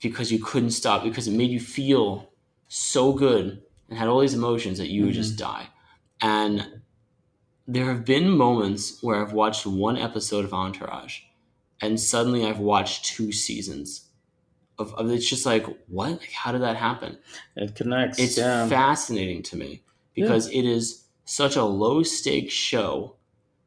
[0.00, 2.30] because you couldn't stop because it made you feel
[2.68, 5.68] so good and had all these emotions that you would just die.
[6.20, 6.82] And
[7.66, 11.20] there have been moments where I've watched one episode of Entourage
[11.80, 14.07] and suddenly I've watched two seasons.
[14.78, 16.12] Of, of it's just like what?
[16.12, 17.18] Like, how did that happen?
[17.56, 18.18] It connects.
[18.18, 18.68] it's yeah.
[18.68, 19.82] fascinating to me
[20.14, 23.16] because it is such a low stakes show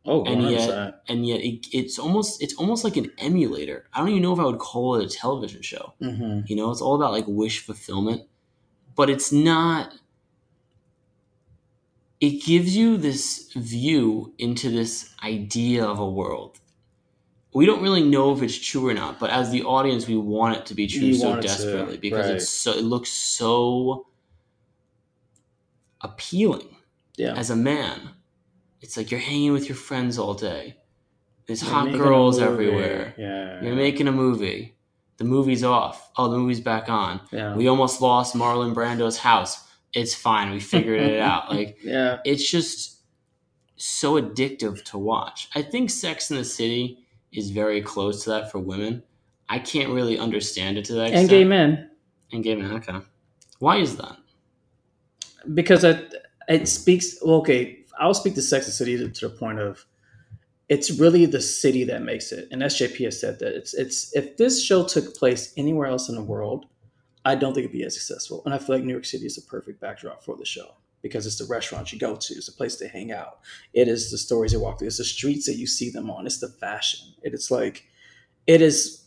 [0.05, 0.51] oh, and 100%.
[0.51, 3.85] yet and yet it, it's almost it's almost like an emulator.
[3.93, 5.93] I don't even know if i would call it a television show.
[5.99, 8.23] Hmm you know it's all about like wish fulfillment.
[8.95, 9.93] But it's not
[12.21, 16.60] it gives you this view into this idea of a world
[17.53, 20.55] we don't really know if it's true or not but as the audience we want
[20.57, 22.35] it to be true You so it to, desperately because right.
[22.35, 24.07] it's so it looks so
[26.01, 26.75] appealing
[27.17, 27.33] Yeah.
[27.35, 28.11] as a man,
[28.81, 30.77] it's like you're hanging with your friends all day.
[31.45, 33.13] There's You're hot girls everywhere.
[33.17, 33.61] Yeah.
[33.61, 34.75] You're making a movie.
[35.17, 36.09] The movie's off.
[36.17, 37.21] Oh, the movie's back on.
[37.31, 37.55] Yeah.
[37.55, 39.67] We almost lost Marlon Brando's house.
[39.93, 40.51] It's fine.
[40.51, 41.49] We figured it out.
[41.53, 42.19] Like yeah.
[42.25, 43.01] it's just
[43.75, 45.49] so addictive to watch.
[45.53, 47.00] I think Sex in the City
[47.33, 49.03] is very close to that for women.
[49.49, 51.21] I can't really understand it to that extent.
[51.21, 51.89] And gay men.
[52.31, 52.73] And gay men.
[52.73, 52.99] Okay.
[53.59, 54.17] Why is that?
[55.53, 56.13] because it
[56.47, 59.85] it speaks well, okay i'll speak to sex and city to, to the point of
[60.69, 64.37] it's really the city that makes it and sjp has said that it's it's if
[64.37, 66.65] this show took place anywhere else in the world
[67.25, 69.37] i don't think it'd be as successful and i feel like new york city is
[69.37, 72.53] a perfect backdrop for the show because it's the restaurants you go to it's a
[72.53, 73.39] place to hang out
[73.73, 76.25] it is the stories you walk through it's the streets that you see them on
[76.25, 77.83] it's the fashion it is like
[78.47, 79.03] it is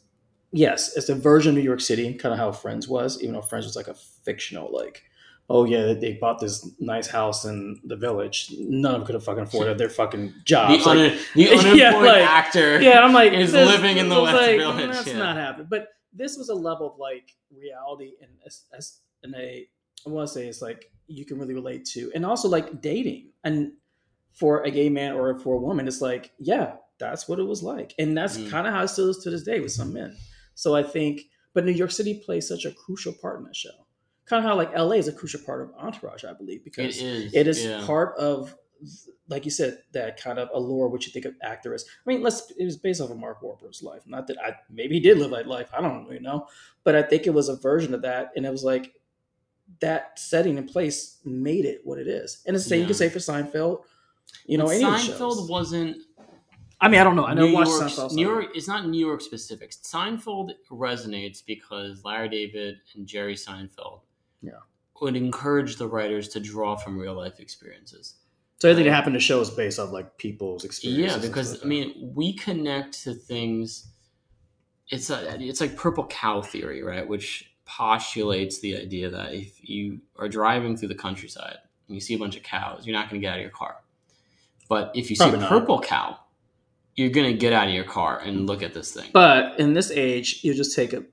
[0.52, 3.42] yes it's a version of new york city kind of how friends was even though
[3.42, 5.02] friends was like a fictional like
[5.50, 8.50] oh yeah, they bought this nice house in the village.
[8.58, 10.54] None of them could have fucking afforded their fucking The.
[10.54, 12.80] Like, un- the unemployed Yeah, like- actor.
[12.80, 15.18] yeah, I'm like, is this- living in the West like, Village, mm, That's yeah.
[15.18, 15.66] not happening.
[15.68, 19.68] But this was a level of like reality and as, as in a
[20.06, 23.30] I want to say it's like you can really relate to, and also like dating.
[23.44, 23.72] And
[24.32, 27.62] for a gay man or for a woman, it's like, yeah, that's what it was
[27.62, 28.50] like, and that's Mm.
[28.50, 30.16] kind of how it still is to this day with some men.
[30.54, 33.70] So I think, but New York City plays such a crucial part in that show.
[34.26, 37.04] Kind of how like LA is a crucial part of Entourage, I believe, because It
[37.04, 37.34] is.
[37.34, 37.84] it is yeah.
[37.86, 38.54] part of
[39.28, 42.22] like you said that kind of allure what you think of actor is i mean
[42.22, 45.16] let's it was based off of mark Wahlberg's life not that i maybe he did
[45.16, 46.46] live that life i don't really know
[46.82, 48.92] but i think it was a version of that and it was like
[49.80, 52.88] that setting in place made it what it is and it's the same you Yeah.
[52.88, 53.82] could say for seinfeld
[54.46, 55.96] you know But any Seinfeld wasn't
[56.80, 58.12] i mean i don't know i never New York.
[58.12, 58.46] New York.
[58.54, 59.70] It's not New York specific.
[59.72, 64.00] Seinfeld resonates because Larry David and Jerry Seinfeld.
[64.42, 64.52] Yeah.
[65.00, 68.14] Would encourage the writers to draw from real life experiences.
[68.60, 71.64] so everything that happened to show is based off like people's experiences Yeah, because stuff
[71.64, 73.88] I mean, we connect to things.
[74.88, 77.06] It's a, it's like purple cow theory, right?
[77.08, 81.58] Which postulates the idea that if you are driving through the countryside
[81.88, 83.50] and you see a bunch of cows, you're not going to get out of your
[83.50, 83.76] car.
[84.68, 85.48] But if you see Probably a not.
[85.50, 86.18] purple cow,
[86.94, 89.10] you're going to get out of your car and look at this thing.
[89.12, 91.04] but in this age you just take a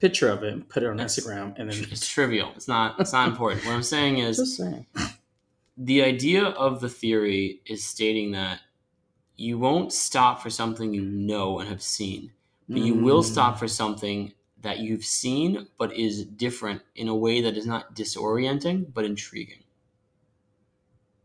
[0.00, 2.52] picture of it and put it on That's- instagram and then it's trivial.
[2.56, 2.98] It's not.
[3.00, 3.64] It's not important.
[3.64, 4.86] What I'm saying is, just saying
[5.76, 8.60] the idea of the theory is stating that
[9.36, 12.30] you won't stop for something you know and have seen,
[12.68, 13.32] but you will Mm.
[13.32, 14.32] stop for something
[14.64, 19.62] that you've seen but is different in a way that is not disorienting but intriguing.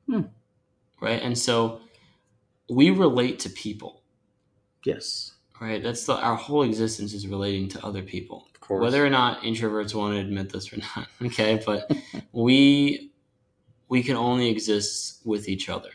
[0.07, 0.23] Hmm.
[0.99, 1.21] Right?
[1.21, 1.79] And so
[2.69, 4.03] we relate to people,
[4.85, 5.31] Yes,
[5.61, 5.81] right?
[5.81, 8.47] That's the, our whole existence is relating to other people.
[8.53, 8.81] of course.
[8.81, 11.61] Whether or not introverts want to admit this or not, okay?
[11.65, 11.89] But
[12.33, 13.11] we
[13.87, 15.89] we can only exist with each other.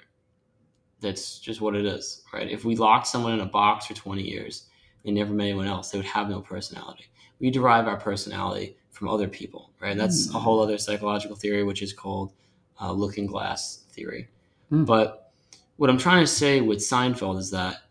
[1.01, 2.51] That's just what it is, right?
[2.51, 4.67] If we locked someone in a box for 20 years,
[5.05, 7.05] they never met anyone else, they would have no personality.
[7.45, 9.95] We derive our personality from other people, right?
[9.99, 10.39] That's a Hmm.
[10.39, 12.33] whole other psychological theory, which is called
[12.81, 14.29] uh, looking glass theory.
[14.71, 14.85] Hmm.
[14.85, 15.31] But
[15.77, 17.83] what I'm trying to say with Seinfeld is that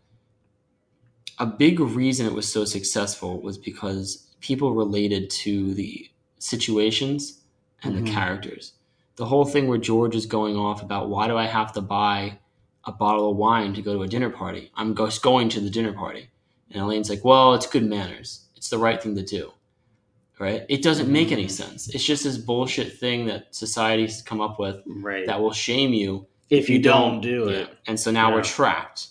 [1.38, 7.38] a big reason it was so successful was because people related to the situations
[7.84, 8.04] and Mhm.
[8.06, 8.72] the characters.
[9.14, 12.40] The whole thing where George is going off about why do I have to buy
[12.84, 14.72] a bottle of wine to go to a dinner party?
[14.74, 16.30] I'm just going to the dinner party.
[16.72, 18.40] And Elaine's like, well, it's good manners.
[18.64, 19.52] It's the right thing to do.
[20.38, 20.64] Right?
[20.70, 21.50] It doesn't make any Mhm.
[21.50, 21.94] sense.
[21.94, 25.26] It's just this bullshit thing that society's come up with right.
[25.26, 27.56] that will shame you if you don't do yeah.
[27.58, 28.36] it, And so now Yeah.
[28.36, 29.08] we're trapped,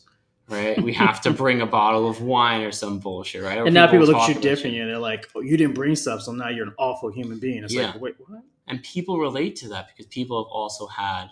[0.49, 0.81] right?
[0.81, 3.59] We have to bring a bottle of wine or some bullshit, right?
[3.59, 5.95] Or and now people look at you different, and they're like, "Oh, you didn't bring
[5.95, 7.91] stuff, so now you're an awful human being." It's Yeah.
[7.91, 8.41] like, wait, what?
[8.67, 11.27] And people relate to that because people have also had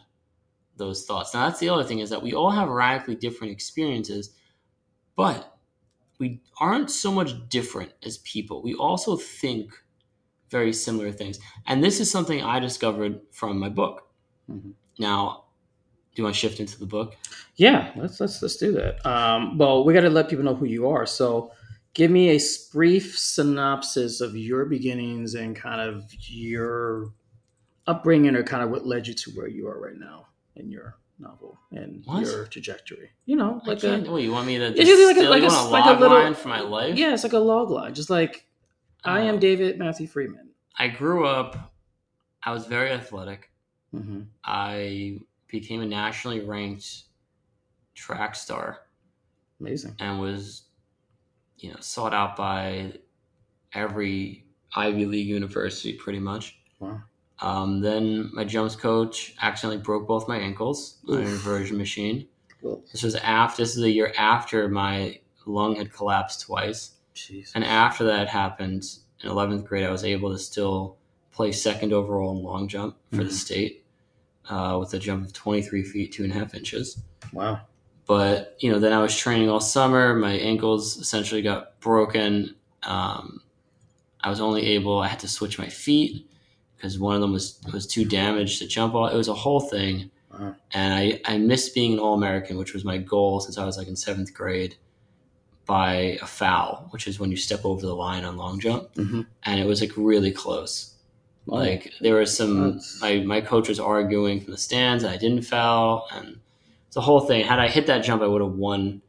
[0.78, 1.34] those thoughts.
[1.34, 4.30] Now, that's the other thing is that we all have radically different experiences,
[5.16, 5.58] but
[6.22, 8.62] we aren't so much different as people.
[8.62, 9.74] We also think
[10.52, 11.40] very similar things.
[11.66, 14.08] And this is something I discovered from my book.
[14.48, 14.74] Mhm.
[15.00, 15.46] Now,
[16.14, 17.16] do you want to shift into the book?
[17.56, 19.04] Yeah, let's let's let's do that.
[19.04, 21.08] Um, well, we got to let people know who you are.
[21.08, 21.52] So,
[21.96, 22.40] give me a
[22.72, 27.14] brief synopsis of your beginnings and kind of your
[27.88, 30.98] upbringing, or kind of what led you to where you are right now in your
[31.22, 32.22] novel and What?
[32.24, 33.12] your trajectory.
[33.26, 35.70] You know, like a you want me to It's just like a- like you a-
[35.70, 36.98] like a log little- line for my life?
[36.98, 38.48] yeah, it's like a log line, just like
[39.04, 40.50] I am Uh, David Matthew Friedman.
[40.78, 41.74] I grew up,
[42.44, 43.52] I was very athletic.
[43.92, 47.04] hmm I became a nationally ranked
[47.94, 48.82] track star
[49.60, 49.96] Amazing.
[50.00, 50.64] and was,
[51.60, 52.94] you know, sought out by
[53.74, 54.46] every
[54.76, 56.58] Ivy League university pretty much.
[56.80, 57.02] Wow.
[57.42, 62.28] Um, then my jumps coach accidentally broke both my ankles on an inversion machine.
[62.62, 66.92] Well, This was after, this is the year after my lung had collapsed twice.
[67.16, 67.52] jeez.
[67.56, 68.84] And after that happened
[69.22, 70.98] in 11th grade, I was able to still
[71.32, 73.32] play second overall in long jump for the Mhm.
[73.32, 73.78] state
[74.50, 77.02] uh, with a jump of 23 feet, two and a half inches.
[77.34, 77.62] Wow.
[78.06, 80.14] But, you know, then I was training all summer.
[80.16, 82.56] My ankles essentially got broken.
[82.84, 83.42] Um,
[84.20, 86.28] I was only able, I had to switch my feet
[86.82, 89.06] because one of them was, was too damaged to jump all.
[89.08, 90.10] It was a whole thing.
[90.34, 90.56] Wow.
[90.74, 93.78] And I, I missed being an All American, which was my goal since I was
[93.78, 94.76] like in seventh grade,
[95.68, 98.92] by a foul, which is when you step over the line on long jump.
[98.96, 99.28] Mhm.
[99.44, 100.96] And it was like really close.
[101.46, 101.60] Wow.
[101.60, 105.18] Like there was some, That's- my, my coach was arguing from the stands that I
[105.18, 106.08] didn't foul.
[106.12, 106.40] And
[106.88, 107.46] it's a whole thing.
[107.46, 109.04] Had I hit that jump, I would have won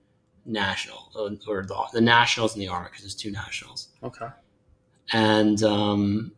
[0.45, 1.31] national or,
[1.62, 3.89] the, the nationals and the Army because there's two nationals.
[4.03, 4.27] okay.
[5.12, 6.33] And, um,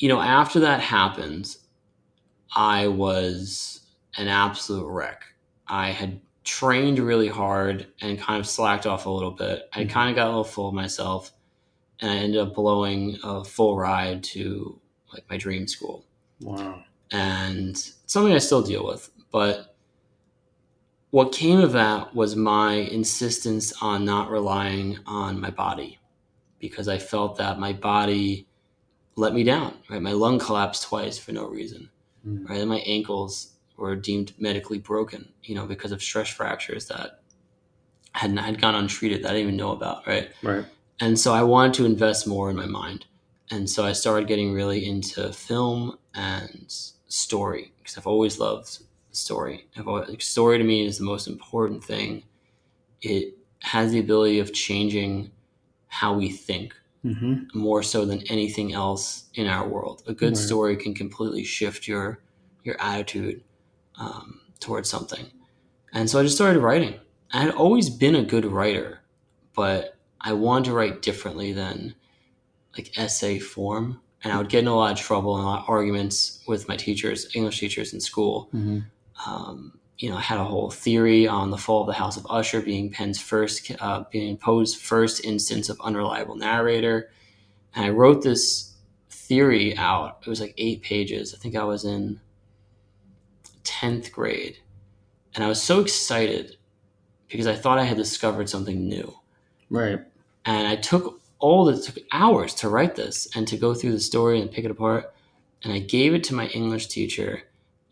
[0.00, 1.56] you know, after that happened,
[2.56, 3.82] I was
[4.16, 5.22] an absolute wreck.
[5.68, 9.68] I had trained really hard and kind of slacked off a little bit.
[9.74, 9.90] I Mhm.
[9.90, 11.32] kind of got a little full of myself
[12.00, 14.80] and I ended up blowing a full ride to
[15.12, 16.06] like my dream school.
[16.40, 16.82] Wow.
[17.12, 17.76] And
[18.06, 19.10] something I still deal with.
[19.30, 19.76] But
[21.10, 25.98] what came of that was my insistence on not relying on my body
[26.58, 28.46] because I felt that my body
[29.20, 29.74] let me down.
[29.88, 31.90] Right, my lung collapsed twice for no reason.
[32.26, 32.48] Mm.
[32.48, 35.28] Right, and my ankles were deemed medically broken.
[35.44, 37.20] You know, because of stress fractures that
[38.12, 40.06] had not, had gone untreated that I didn't even know about.
[40.06, 40.64] Right, Right.
[41.00, 43.06] and so I wanted to invest more in my mind.
[43.52, 46.66] And so I started getting really into film and
[47.08, 48.78] story because I've always loved
[49.10, 49.66] story.
[49.76, 52.22] I've always, like, story to me is the most important thing.
[53.02, 55.32] It has the ability of changing
[55.88, 57.58] how we think Mm-hmm.
[57.58, 60.02] more so than anything else in our world.
[60.06, 60.46] A good Right.
[60.46, 62.20] story can completely shift your
[62.62, 63.42] your attitude
[63.96, 65.26] um, towards something.
[65.94, 66.94] And so I just started writing.
[67.32, 69.00] I had always been a good writer,
[69.54, 71.94] but I wanted to write differently than
[72.76, 74.00] like essay form.
[74.22, 76.68] And I would get in a lot of trouble and a lot of arguments with
[76.68, 78.50] my teachers, English teachers in school.
[78.54, 78.80] Mm-hmm.
[79.26, 82.26] Um, you know, I had a whole theory on the fall of the House of
[82.30, 87.10] Usher being Penn's first, uh, being Poe's first instance of unreliable narrator.
[87.74, 88.72] And I wrote this
[89.10, 90.22] theory out.
[90.22, 91.34] It was like eight pages.
[91.34, 92.18] I think I was in
[93.64, 94.58] 10th grade.
[95.34, 96.56] And I was so excited
[97.28, 99.14] because I thought I had discovered something new.
[99.68, 100.00] Right.
[100.46, 104.00] And I took all the took hours to write this and to go through the
[104.00, 105.12] story and pick it apart.
[105.62, 107.42] And I gave it to my English teacher,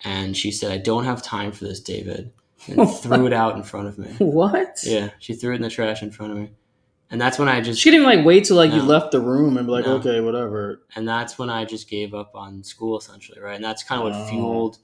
[0.04, 2.32] and she said, "I don't have time for this, David,"
[2.66, 4.08] and threw it out in front of me.
[4.18, 4.78] What?
[4.84, 6.50] Yeah, she threw it in the trash in front of me,
[7.10, 9.56] and that's when I just She didn't like wait till like you left the room
[9.56, 9.96] and be like, No.
[9.96, 10.82] okay, whatever.
[10.94, 13.56] and that's when I just gave up on school essentially, right?
[13.56, 14.26] And that's kind of what Oh.
[14.28, 14.78] fueled.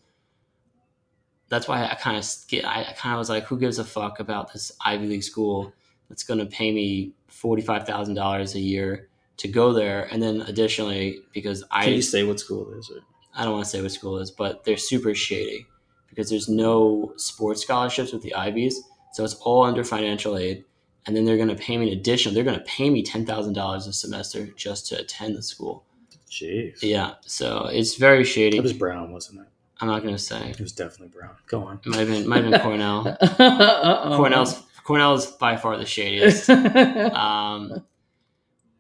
[1.48, 2.64] That's why I kind of get.
[2.64, 5.72] I kind of was like, who gives a fuck about this Ivy League school
[6.08, 10.22] that's going to pay me forty five thousand dollars a year to go there, and
[10.22, 12.90] then additionally because I Can you say what school it is?
[12.90, 13.00] Or?
[13.36, 15.66] I don't want to say what school is, but they're super shady
[16.08, 18.82] because there's no sports scholarships with the Ivies,
[19.12, 20.64] so it's all under financial aid.
[21.06, 22.34] And then they're going to pay me an additional.
[22.34, 25.84] They're going to pay me ten thousand dollars a semester just to attend the school.
[26.30, 26.78] Jeez.
[26.80, 28.56] Yeah, so it's very shady.
[28.56, 29.46] It was Brown, wasn't it?
[29.80, 30.50] I'm not going to say.
[30.50, 31.34] It was definitely Brown.
[31.46, 31.80] Go on.
[31.84, 33.16] Might have been, might have been Cornell.
[34.16, 36.48] Cornell's Cornell's by far the shadiest.
[37.14, 37.84] Um,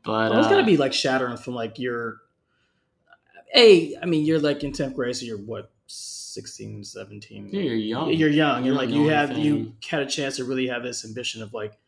[0.04, 2.18] but it's uh, gotta be like shattering from like your.
[3.54, 7.50] Hey, I mean, you're like in tenth grade, so you're what, 16, 17?
[7.52, 8.12] yeah, you're young.
[8.12, 11.04] You're young, and You're like you have you had a chance to really have this
[11.04, 11.78] ambition of like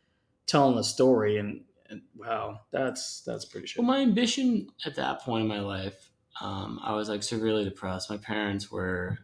[0.46, 3.78] telling a story, and, and wow, that's that's pretty shit.
[3.78, 8.10] Well, my ambition at that point in my life, um, I was like severely depressed.
[8.10, 9.18] My parents were,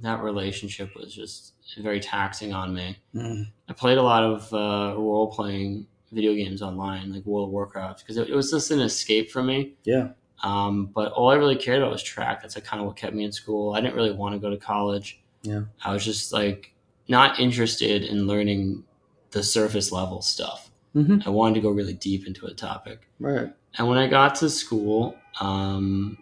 [0.00, 2.96] that relationship was just very taxing on me.
[3.14, 3.44] Mm.
[3.68, 8.00] I played a lot of uh, role playing video games online, like World of Warcraft,
[8.00, 9.74] because it, it was just an escape for me.
[9.84, 10.12] Yeah.
[10.42, 12.40] Um, but all I really cared about was track.
[12.40, 13.74] That's like kind of what kept me in school.
[13.74, 15.20] I didn't really want to go to college.
[15.42, 15.62] Yeah.
[15.84, 16.72] I was just like
[17.08, 18.84] not interested in learning
[19.32, 20.70] the surface level stuff.
[20.92, 23.08] hmm I wanted to go really deep into a topic.
[23.18, 23.52] Right.
[23.78, 26.18] And when I got to school, um,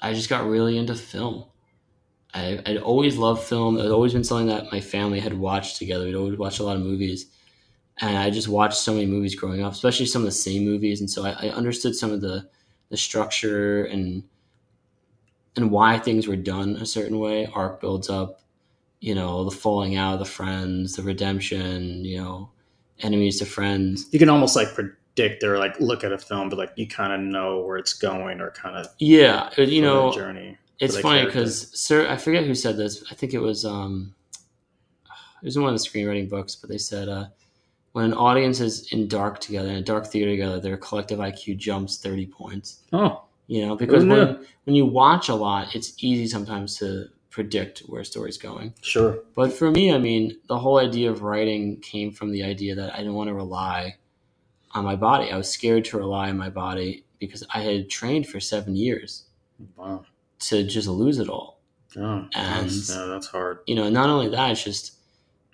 [0.00, 1.44] I just got really into film.
[2.34, 3.78] I, I'd always loved film.
[3.78, 6.06] It had always been something that my family had watched together.
[6.06, 7.26] We'd always watch a lot of movies.
[8.00, 11.00] And I just watched so many movies growing up, especially some of the same movies.
[11.00, 12.48] And so I, I understood some of the,
[12.88, 14.24] the structure and
[15.56, 17.46] and why things were done a certain way.
[17.54, 18.40] Arc builds up,
[19.00, 22.50] you know, the falling out of the friends, the redemption, you know,
[23.00, 24.06] enemies to friends.
[24.12, 27.12] You can almost like predict or like look at a film, but like you kind
[27.12, 30.56] of know where it's going or kind of Yeah, you know, journey.
[30.80, 33.04] it's funny because sir, I forget who said this.
[33.10, 34.14] I think it was um,
[35.42, 37.26] it was in one of the screenwriting books, but they said uh,
[37.92, 41.56] when an audience is in dark together, in a dark theater together, their collective IQ
[41.58, 42.80] jumps thirty points.
[42.92, 44.46] Oh, You know, because when, knew?
[44.64, 48.74] when you watch a lot, it's easy sometimes to predict where a story's going.
[48.82, 49.20] sure.
[49.34, 52.92] But for me, I mean, the whole idea of writing came from the idea that
[52.94, 53.96] I didn't want to rely
[54.72, 55.30] on my body.
[55.30, 59.24] I was scared to rely on my body because I had trained for seven years
[59.76, 60.04] Wow.
[60.40, 61.60] to just lose it all.
[61.96, 63.58] Oh, that's, And- yeah, that's hard.
[63.66, 64.92] You know, not only that, it's just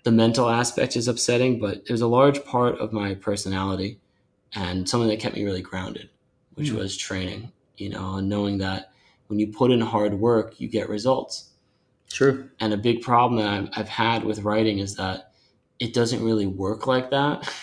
[0.05, 3.99] the mental aspect is upsetting, but it was a large part of my personality
[4.55, 6.09] and something that kept me really grounded,
[6.55, 6.77] which Hmm.
[6.79, 8.93] was training, you know, and knowing that
[9.27, 11.51] when you put in hard work, you get results.
[12.09, 12.49] True.
[12.61, 15.33] And a big problem that I've, I've had with writing is that
[15.79, 17.49] it doesn't really work like that.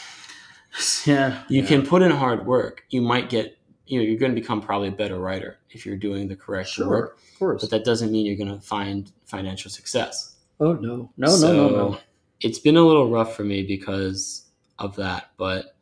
[1.05, 1.43] Yeah.
[1.47, 1.67] You yeah.
[1.67, 2.83] can put in hard work.
[2.89, 3.57] You might get,
[3.87, 6.67] you know, you're going to become probably a better writer if you're doing the correct
[6.67, 6.89] Sure.
[6.89, 7.61] work, Of course.
[7.61, 10.35] but that doesn't mean you're going to find financial success.
[10.59, 11.09] oh no.
[11.15, 11.37] No.
[11.39, 11.53] no.
[11.53, 11.69] No.
[11.69, 11.97] No.
[12.41, 14.45] It's been a little rough for me because
[14.77, 15.75] of that, but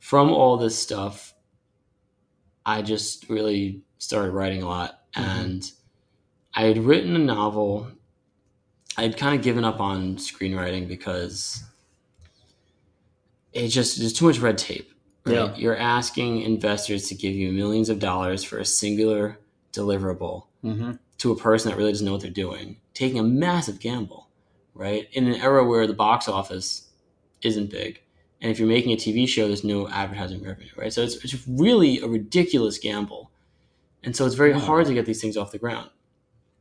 [0.00, 1.34] from all this stuff,
[2.66, 5.22] I just really started writing a lot, Mhm.
[5.22, 5.72] and
[6.54, 7.88] I had written a novel.
[8.96, 11.62] I had kind of given up on screenwriting because
[13.52, 14.90] it just there's too much red tape.
[15.26, 15.34] Right?
[15.36, 15.56] Yeah.
[15.56, 19.38] You're asking investors to give you millions of dollars for a singular
[19.72, 20.92] deliverable Mm-hmm.
[21.18, 24.23] to a person that really doesn't know what they're doing, taking a massive gamble,
[24.74, 25.08] right?
[25.12, 26.90] In an era where the box office
[27.42, 28.00] isn't big,
[28.40, 30.92] and if you're making a TV show, there's no advertising revenue, right?
[30.92, 33.30] So it's, it's really a ridiculous gamble,
[34.02, 34.60] and so it's very Yeah.
[34.60, 35.90] hard to get these things off the ground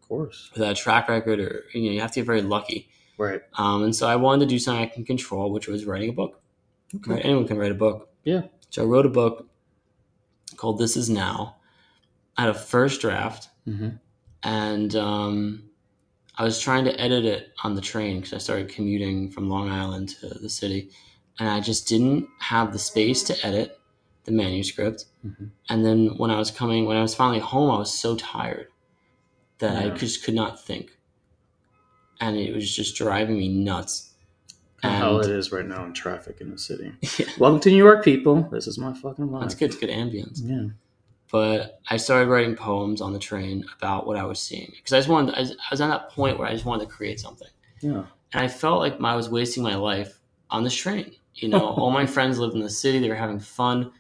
[0.01, 0.49] Of course.
[0.53, 2.89] without a track record, or you know, you have to get very lucky.
[3.18, 3.41] Right.
[3.55, 6.14] Um, and so I wanted to do something I can control, which was writing a
[6.14, 6.41] book.
[6.95, 7.11] Okay.
[7.14, 7.26] Right?
[7.26, 8.09] Anyone can write a book.
[8.24, 8.43] Yeah.
[8.72, 9.47] So I wrote a book
[10.57, 11.57] called "This Is Now."
[12.38, 13.89] I had a first draft Mm-hmm.
[14.43, 15.64] and um,
[16.38, 19.69] I was trying to edit it on the train because I started commuting from Long
[19.69, 20.89] Island to the city,
[21.39, 23.79] and I just didn't have the space to edit
[24.23, 25.05] the manuscript.
[25.25, 25.51] Mhm.
[25.69, 28.67] And then when I was coming, when I was finally home, I was so tired
[29.59, 30.97] that I just could not think,
[32.19, 34.09] and it was just driving me nuts.
[34.81, 36.91] How And- it is right now in traffic in the city.
[37.19, 37.27] Yeah.
[37.38, 38.49] Welcome to New York, people.
[38.51, 39.41] This is my fucking life.
[39.43, 39.65] That's good.
[39.71, 40.41] It's good ambience.
[40.43, 40.69] Yeah.
[41.34, 44.99] But I started writing poems on the train about what I was seeing because I
[44.99, 45.34] just wanted.
[45.34, 47.47] I was, I was at that point where I just wanted to create something,
[47.81, 48.03] Yeah.
[48.34, 50.19] and I felt like I was wasting my life
[50.51, 51.15] on this train.
[51.34, 52.99] You know, all my friends lived in the city.
[52.99, 53.91] They were having fun.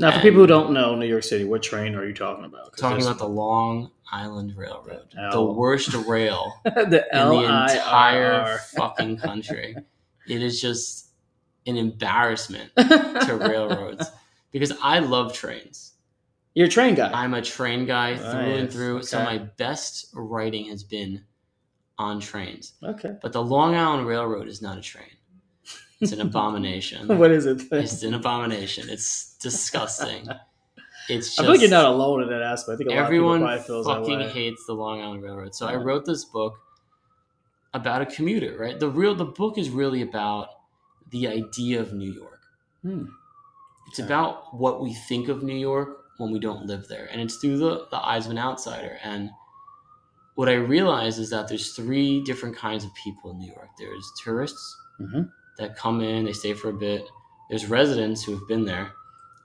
[0.00, 2.76] Now, for people who don't know New York City, what train are you talking about?
[2.76, 8.58] Talking about the Long Island Railroad, The L- the worst rail the in the entire
[8.76, 9.76] fucking country.
[10.26, 11.10] It is just
[11.66, 14.10] an embarrassment to railroads
[14.50, 15.87] because I love trains.
[16.58, 17.08] You're a train guy.
[17.14, 19.02] I'm a train guy through and Nice, through.
[19.04, 21.22] So my best writing has been
[21.98, 22.72] on trains.
[22.82, 23.12] okay.
[23.22, 25.06] But the Long Island Railroad is not a train.
[26.00, 27.06] It's an abomination.
[27.16, 27.62] What is it?
[27.70, 28.88] It's an abomination.
[28.90, 30.26] It's disgusting.
[31.08, 32.74] It's just I feel like you're not alone in that aspect.
[32.74, 35.54] I think a lot everyone of people probably that fucking hates the Long Island Railroad.
[35.54, 36.54] So I wrote this book
[37.72, 38.78] about a commuter, right?
[38.78, 40.48] The real the book is really about
[41.10, 42.40] the idea of New York.
[42.82, 43.04] Hmm.
[43.88, 44.06] It's Okay.
[44.06, 47.08] about what we think of New York when we don't live there.
[47.10, 48.98] And it's through the, the eyes of an outsider.
[49.02, 49.30] And
[50.34, 53.70] what I realize is that there's three different kinds of people in New York.
[53.78, 55.30] There's tourists Mhm.
[55.58, 57.08] that come in, they stay for a bit.
[57.48, 58.92] There's residents who have been there.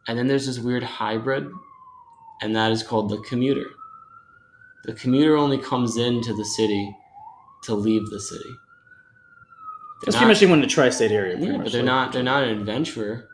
[0.07, 1.49] And then there's this weird hybrid,
[2.41, 3.67] and that is called the commuter.
[4.83, 6.93] The commuter only comes into the city
[7.63, 8.43] to leave the city.
[8.49, 11.37] They're That's not- pretty much anyone in the tri-state area.
[11.39, 12.11] yeah, much, but they're like- not.
[12.13, 13.29] They're not an adventurer.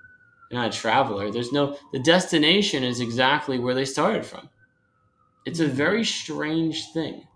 [0.49, 1.31] They're not a traveler.
[1.31, 1.77] There's no.
[1.93, 4.49] The destination is exactly where they started from.
[5.45, 5.73] It's a Hmm.
[5.75, 7.27] very strange thing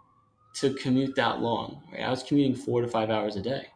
[0.56, 1.82] to commute that long.
[1.92, 2.02] Right?
[2.02, 3.68] I was commuting four to five hours a day,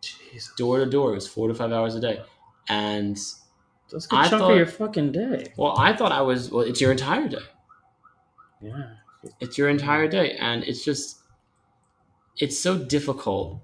[0.00, 0.52] Jesus.
[0.56, 1.12] door to door.
[1.12, 2.22] It was four to five hours a day,
[2.68, 3.16] and
[3.90, 5.52] That's a good I chunk thought- of your fucking day.
[5.56, 6.50] well, I thought I was.
[6.50, 7.46] Well, it's your entire day.
[8.60, 8.90] Yeah.
[9.40, 11.16] It's your entire day, and it's just.
[12.38, 13.60] It's so difficult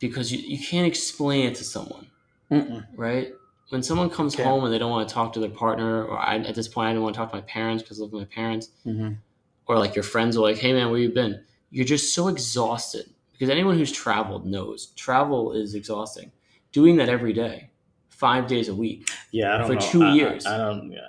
[0.00, 2.06] because you, you can't explain it to someone.
[2.50, 2.86] Mm-mm.
[2.96, 3.32] right?
[3.70, 4.44] When someone comes Okay.
[4.44, 6.88] home and they don't want to talk to their partner, or I, at this point,
[6.88, 9.18] I didn't want to talk to my parents because I live with my parents, Mhm.
[9.66, 13.10] or like your friends are like, "Hey, man, where you been?" You're just so exhausted
[13.32, 16.30] because anyone who's traveled knows travel is exhausting.
[16.72, 17.70] Doing that every day,
[18.10, 19.80] five days a week, Yeah, I don't For know.
[19.80, 20.46] two I- I- years.
[20.46, 20.92] I, don't.
[20.92, 21.00] Yeah,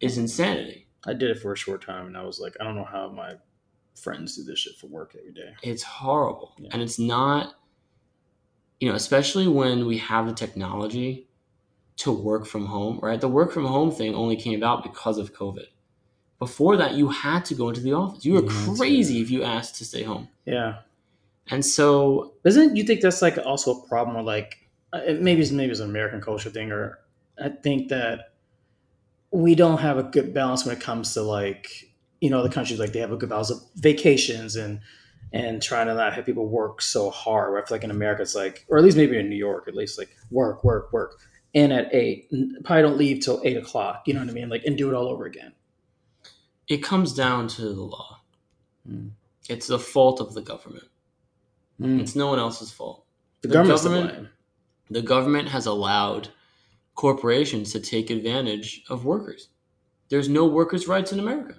[0.00, 0.86] is insanity.
[1.04, 3.08] I did it for a short time, and I was like, I don't know how
[3.08, 3.34] my
[3.96, 5.54] friends do this shit for work every day.
[5.62, 6.68] It's horrible, Yeah.
[6.72, 7.54] and it's not.
[8.80, 11.28] You know, especially when we have the technology
[12.04, 13.20] to work from home, right?
[13.20, 15.66] The work from home thing only came about because of COVID.
[16.38, 18.24] Before that, you had to go into the office.
[18.24, 20.28] You were Yeah, crazy if you asked to stay home.
[20.44, 20.80] Yeah,
[21.50, 24.58] And so, Doesn't you think that's like also a problem or like
[24.92, 26.98] uh, maybe it's maybe it's an American culture thing or
[27.42, 28.32] I think that
[29.30, 31.68] we don't have a good balance when it comes to like
[32.20, 34.80] you know the countries like they have a good balance of vacations and
[35.32, 37.52] and trying to not have people work so hard.
[37.52, 39.66] Where I feel like in America it's like or at least maybe in New York
[39.68, 41.20] at least like work work work
[41.54, 42.30] in at eight
[42.64, 44.02] probably don't leave till eight o'clock.
[44.06, 44.48] You know what I mean?
[44.48, 45.52] Like and do it all over again.
[46.68, 48.20] it comes down to the law.
[48.88, 49.10] Mm.
[49.48, 50.88] It's the fault of the government.
[51.80, 52.00] Mm.
[52.00, 53.04] It's no one else's fault.
[53.42, 54.28] The, The government's government-.
[54.90, 56.28] The government has allowed
[56.94, 59.48] corporations to take advantage of workers.
[60.10, 61.56] There's no workers' rights in America.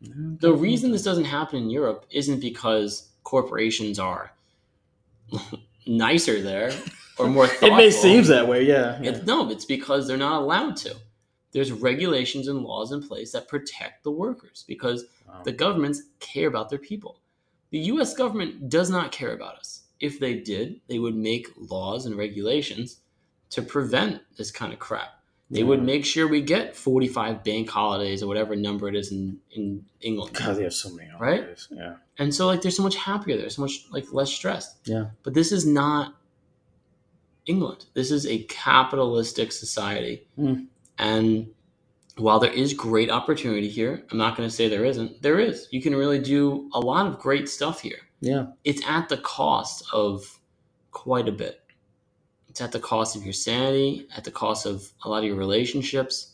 [0.00, 4.32] The reason this doesn't happen in Europe isn't because corporations are
[5.88, 6.72] nicer there
[7.18, 7.68] or more thoughtful.
[7.72, 8.98] it may seem that way, yeah.
[9.00, 9.10] yeah.
[9.10, 10.94] It's, no, it's because they're not allowed to.
[11.52, 15.42] There's regulations and laws in place that protect the workers because Wow.
[15.44, 17.20] the governments care about their people.
[17.70, 19.82] The US government does not care about us.
[20.00, 23.00] If they did, they would make laws and regulations
[23.50, 25.17] to prevent this kind of crap.
[25.50, 29.38] They would make sure we get 45 bank holidays or whatever number it is in,
[29.50, 30.34] in England.
[30.34, 31.40] God, they have so many Right?
[31.40, 31.68] holidays.
[31.70, 31.94] Yeah.
[32.18, 34.76] And so like they're so much happier there, so much like less stressed.
[34.84, 35.06] Yeah.
[35.22, 36.14] But this is not
[37.46, 37.86] England.
[37.94, 40.26] This is a capitalistic society.
[40.38, 40.66] Mm.
[40.98, 41.48] And
[42.16, 45.22] while there is great opportunity here, I'm not going to say there isn't.
[45.22, 45.66] There is.
[45.70, 48.00] You can really do a lot of great stuff here.
[48.20, 48.46] Yeah.
[48.64, 50.40] It's at the cost of
[50.90, 51.62] quite a bit.
[52.58, 55.36] It's at the cost of your sanity, at the cost of a lot of your
[55.36, 56.32] relationships,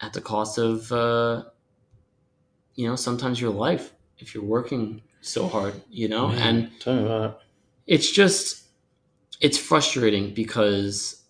[0.00, 1.42] at the cost of, uh,
[2.76, 6.28] you know, sometimes your life if you're working so hard, you know?
[6.28, 7.36] Man, And tell me about it.
[7.86, 8.62] it's just
[9.42, 11.22] it's frustrating because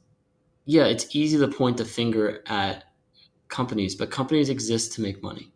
[0.65, 2.85] yeah it's easy to point the finger at
[3.49, 5.51] companies but companies exist to make money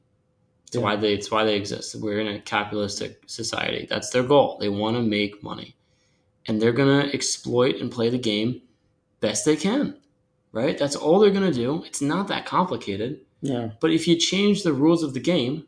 [0.66, 0.82] it's Yeah.
[0.82, 4.68] why they it's why they exist we're in a capitalistic society that's their goal they
[4.68, 5.76] want to make money
[6.48, 8.60] and they're going to exploit and play the game
[9.20, 9.96] best they can
[10.52, 13.70] right that's all they're going to do it's not that complicated Yeah.
[13.80, 15.66] but if you change the rules of the game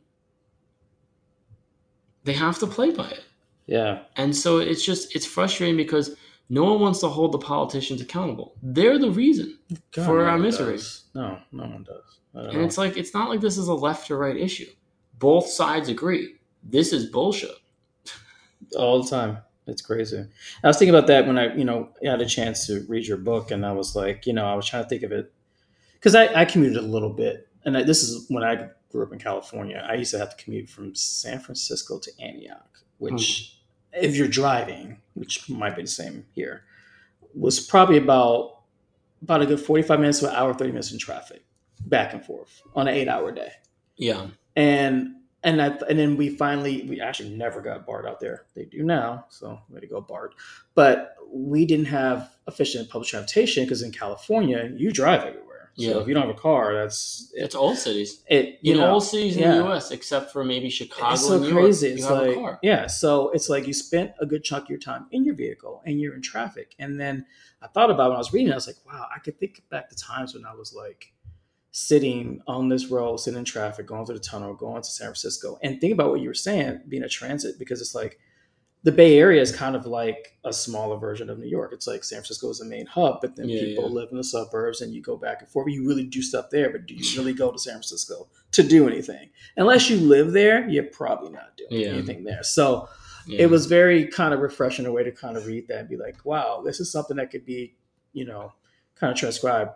[2.25, 3.25] they have to play by it
[3.67, 4.01] Yeah.
[4.17, 6.15] and so it's just it's frustrating because
[6.51, 8.55] no one wants to hold the politicians accountable.
[8.63, 9.59] They're the reason.
[9.93, 10.77] God, For no our misery.
[10.77, 11.05] does.
[11.15, 12.19] No, no one does.
[12.33, 12.65] And know.
[12.65, 14.65] it's like it's not like this is a left or right issue.
[15.19, 16.37] Both sides agree.
[16.63, 17.51] This is bullshit.
[18.79, 19.39] all the time.
[19.69, 20.25] It's crazy.
[20.65, 23.19] I was thinking about that when I, you know, had a chance to read your
[23.19, 25.33] book, and I was like, you know, I was trying to think of it
[25.95, 29.13] because I, I commuted a little bit, and I, this is when I grew up
[29.13, 29.87] in California.
[29.89, 33.59] I used to have to commute from San Francisco to Antioch, which,
[33.95, 34.05] hmm.
[34.05, 36.65] if you're driving, which might be the same here,
[37.35, 38.63] was probably about
[39.23, 41.45] about a good forty five minutes to an hour, thirty minutes in traffic,
[41.87, 43.53] back and forth on an eight hour day
[43.97, 44.29] Yeah.
[44.57, 45.17] and
[45.49, 48.45] and that and then we finally we actually never got BART out there.
[48.55, 50.35] They do now, so way to go BART.
[50.75, 55.45] But we didn't have efficient public transportation because in California you drive everywhere.
[55.75, 55.93] Yeah.
[55.93, 58.23] So if you don't have a car, that's It's all cities.
[58.27, 58.59] it.
[58.63, 59.91] You in know, all cities in the U.S.
[59.91, 61.89] except for maybe Chicago it's so York, crazy.
[61.89, 65.07] you It's like yeah, so it's like you spent a good chunk of your time
[65.13, 66.75] in your vehicle and you're in traffic.
[66.79, 67.25] And then
[67.63, 69.39] I thought about it when I was reading, it, I was like, wow, I could
[69.39, 71.13] think back to times when I was like
[71.79, 75.59] sitting on this road, sitting in traffic, going through the tunnel, going to San Francisco,
[75.63, 78.19] and think about what you were saying, being a transit, because it's like
[78.85, 81.73] the Bay Area is kind of like a smaller version of New York.
[81.73, 83.95] It's like San Francisco is the main hub, but then Yeah, people yeah.
[83.95, 85.69] live in the suburbs and you go back and forth.
[85.69, 88.89] You really do stuff there, but do you really go to San Francisco to do
[88.89, 89.31] anything?
[89.57, 91.89] Unless you live there, you're probably not doing Yeah.
[91.89, 92.43] anything there.
[92.45, 92.89] So
[93.27, 95.97] it was very kind of refreshing a way to kind of read that and be
[95.99, 97.75] like, wow, this is something that could be,
[98.15, 98.53] you know,
[98.95, 99.73] kind of transcribed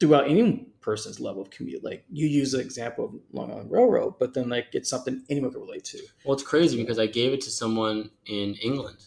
[0.00, 1.82] throughout any person's level of commute.
[1.82, 5.50] Like you use the example of Long Island Railroad, but then like it's something anyone
[5.52, 5.98] can relate to.
[6.24, 8.98] Well, it's crazy because I gave it to someone in England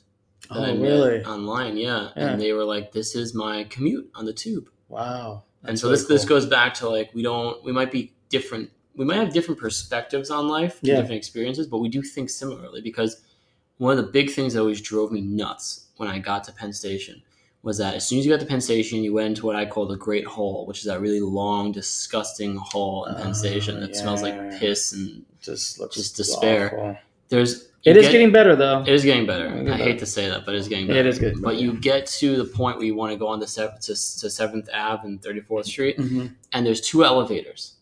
[0.50, 1.24] that Oh, I met really?
[1.26, 2.10] online, yeah.
[2.18, 2.30] Yeah.
[2.32, 5.44] and they were like, "This is my commute on the tube," Wow.
[5.64, 8.72] and so really this this goes back to like we don't we might be different,
[8.96, 10.96] we might have different perspectives on life, Yeah.
[10.96, 13.22] different experiences, but we do think similarly because
[13.78, 16.74] one of the big things that always drove me nuts when I got to Penn
[16.74, 17.22] Station
[17.62, 19.66] was that as soon as you got to Penn Station, you went into what I
[19.66, 23.80] call the Great Hall, which is that really long, disgusting hall in Penn Oh, Station
[23.82, 26.68] that smells like piss and just looks just despair.
[26.74, 26.98] awful.
[27.30, 28.82] there's It you is get- getting better though.
[28.82, 29.46] It is getting better.
[29.48, 29.84] It is I better.
[29.84, 31.00] hate to say that, but it is getting better.
[31.00, 31.42] it is good.
[31.42, 33.88] But you get to the point where you want to go on to Seventh to,
[33.94, 36.32] to Seventh Ave and Thirty Fourth Street, Mhm.
[36.54, 37.74] and there's two elevators,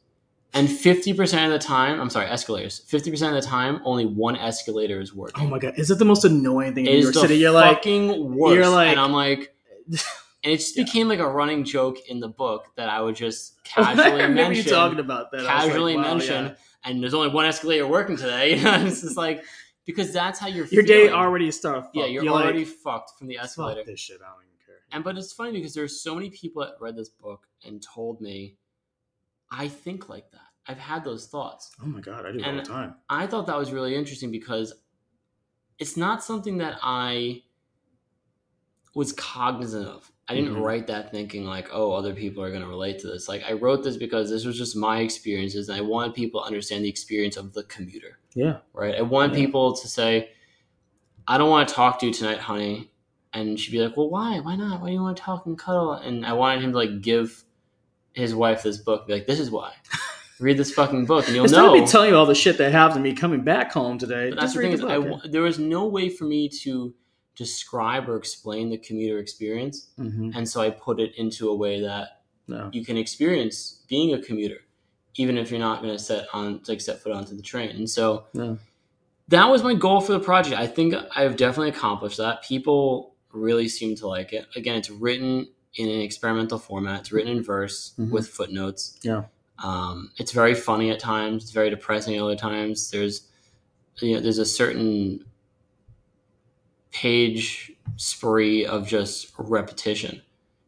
[0.54, 2.80] and fifty percent of the time, I'm sorry, escalators.
[2.88, 5.46] Fifty percent of the time, only one escalator is working.
[5.46, 7.36] Oh my god, is it the most annoying thing in New York City?
[7.38, 8.56] You're like, fucking worst.
[8.56, 9.54] you're like- and I'm like,
[10.44, 10.84] and it just Yeah.
[10.84, 13.96] became like a running joke in the book that I would just casually
[14.28, 14.36] mention.
[14.38, 15.38] Casually you talking about that.
[15.38, 16.54] Was like, casually wow, mention, yeah.
[16.86, 18.56] and there's only one escalator working today.
[18.58, 19.44] You know, it's just like
[19.86, 20.66] because that's how you're.
[20.68, 21.88] Your day already started.
[21.94, 23.84] Yeah, you're, like, already fucked from the escalator.
[23.86, 24.18] This shit.
[24.22, 24.76] I don't even care.
[24.92, 28.20] And but it's funny because there's so many people that read this book and told
[28.22, 28.56] me,
[29.52, 30.42] I think like that.
[30.70, 31.72] I've had those thoughts.
[31.82, 32.96] Oh my god, I do it all And- the time.
[33.10, 34.74] I thought that was really interesting because
[35.80, 37.44] it's not something that I
[38.98, 40.12] was cognizant of.
[40.28, 40.62] I didn't Mhm.
[40.66, 43.30] write that thinking like, oh, other people are going to relate to this.
[43.30, 46.46] Like I wrote this because this was just my experiences and I wanted people to
[46.48, 48.18] understand the experience of the commuter.
[48.34, 48.58] Yeah.
[48.74, 48.96] Right?
[48.96, 49.46] I wanted Yeah.
[49.46, 50.32] people to say,
[51.28, 52.90] I don't want to talk to you tonight, honey.
[53.34, 54.40] And she'd be like, Well, why?
[54.40, 54.82] Why not?
[54.82, 55.94] Why do you want to talk and cuddle?
[55.94, 57.44] And I wanted him to like give
[58.14, 59.74] his wife this book, be like, This is why.
[60.40, 61.74] Read this fucking book and you'll Instead know.
[61.76, 64.30] of me telling you all the shit that happened to me coming back home today,
[64.32, 65.22] But just the read thing the is, I, book.
[65.32, 66.94] there was no way for me to
[67.38, 69.88] describe or explain the commuter experience.
[70.00, 70.36] Mhm.
[70.36, 72.70] and so I put it into a way that No.
[72.74, 74.60] you can experience being a commuter,
[75.16, 77.70] even if you're not going to set on like set foot onto the train.
[77.76, 78.58] And so No.
[79.28, 80.58] that was my goal for the project.
[80.60, 82.44] I think I've definitely accomplished that.
[82.44, 84.48] People really seem to like it.
[84.56, 87.02] Again, it's written in an experimental format.
[87.02, 88.10] It's written in verse Mhm.
[88.10, 88.98] with footnotes.
[89.04, 89.26] Yeah.
[89.64, 91.44] Um, it's very funny at times.
[91.44, 92.90] It's very depressing at other times.
[92.90, 93.28] There's,
[94.02, 95.24] you know, there's a certain
[96.92, 100.22] page spree of just repetition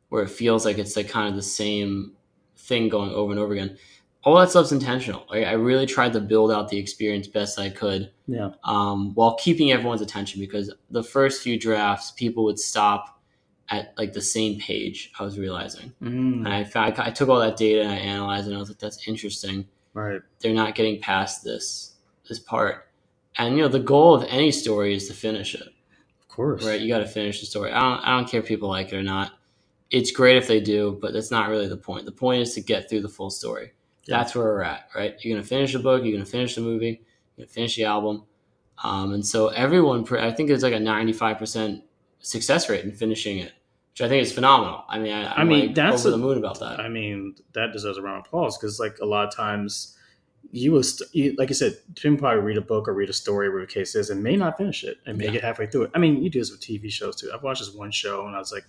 [0.09, 2.13] where it feels like it's like kind of the same
[2.57, 3.77] thing going over and over again.
[4.23, 5.25] All that stuff's intentional.
[5.31, 8.49] I, I really tried to build out the experience best I could Yeah.
[8.63, 13.21] um, while keeping everyone's attention because the first few drafts, people would stop
[13.69, 15.11] at like the same page.
[15.19, 18.47] I was realizing, Mm, and I found, I took all that data and I analyzed
[18.47, 18.49] it.
[18.49, 19.67] and I was like, that's interesting.
[19.93, 20.21] right.
[20.39, 21.93] They're not getting past this
[22.27, 22.87] this part,
[23.39, 25.67] and you know the goal of any story is to finish it.
[26.39, 26.65] Course.
[26.65, 26.79] Right?
[26.79, 27.71] You got to finish the story.
[27.73, 29.33] I don't I don't care if people like it or not.
[29.91, 32.05] It's great if they do, but that's not really the point.
[32.05, 33.73] The point is to get through the full story.
[34.05, 34.17] Yeah.
[34.17, 35.15] That's where we're at, right?
[35.19, 36.03] You're gonna finish the book.
[36.03, 37.01] You're gonna finish the movie.
[37.35, 38.23] You're gonna finish the album.
[38.81, 41.81] Um, and so everyone, I think it's like a 95%
[42.19, 43.51] success rate in finishing it,
[43.91, 44.85] which I think is phenomenal.
[44.87, 46.79] I mean, I, I'm I mean, like that's over a- the moon about that.
[46.79, 49.97] I mean, that deserves a round of applause because, like, a lot of times
[50.51, 53.09] you will, st- you, like you said, you can probably read a book or read
[53.09, 55.31] a story, whatever the case is, and may not finish it and may Yeah.
[55.31, 55.91] get halfway through it.
[55.93, 57.29] I mean, you do this with TV shows too.
[57.33, 58.65] I've watched this one show and I was like,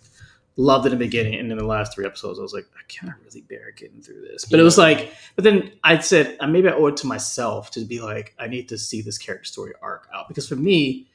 [0.57, 2.83] loved it in the beginning, and then the last three episodes, I was like, I
[2.89, 4.45] can't really bear getting through this.
[4.45, 7.71] But it was like, but then I said, uh, maybe I owe it to myself
[7.71, 11.07] to be like, I need to see this character story arc out because for me,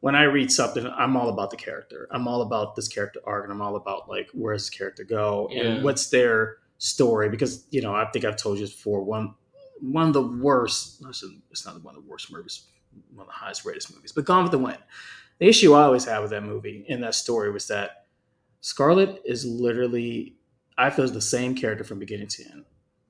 [0.00, 2.06] when I read something, I'm all about the character.
[2.10, 5.48] I'm all about this character arc, and I'm all about like where's this character go
[5.50, 5.62] Yeah.
[5.62, 7.28] and what's their story.
[7.28, 9.02] Because you know, I think I've told you this before.
[9.02, 9.34] One
[9.82, 11.02] one of the worst.
[11.50, 12.66] It's not one of the worst movies.
[13.14, 14.12] One of the highest rated movies.
[14.12, 14.78] But Gone with the Wind.
[15.38, 18.06] The issue I always had with that movie and that story was that
[18.60, 20.36] Scarlett is literally,
[20.78, 22.64] I feel, is the same character from beginning to end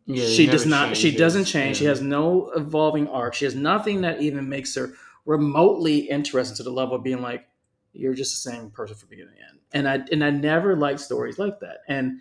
[0.06, 4.00] Yeah, she does not she doesn't change she has no evolving arc she has nothing
[4.00, 4.94] that even makes her
[5.26, 7.46] remotely interesting to the level of being like
[7.92, 10.98] you're just the same person from beginning to end and i and i never liked
[11.00, 12.18] stories like that and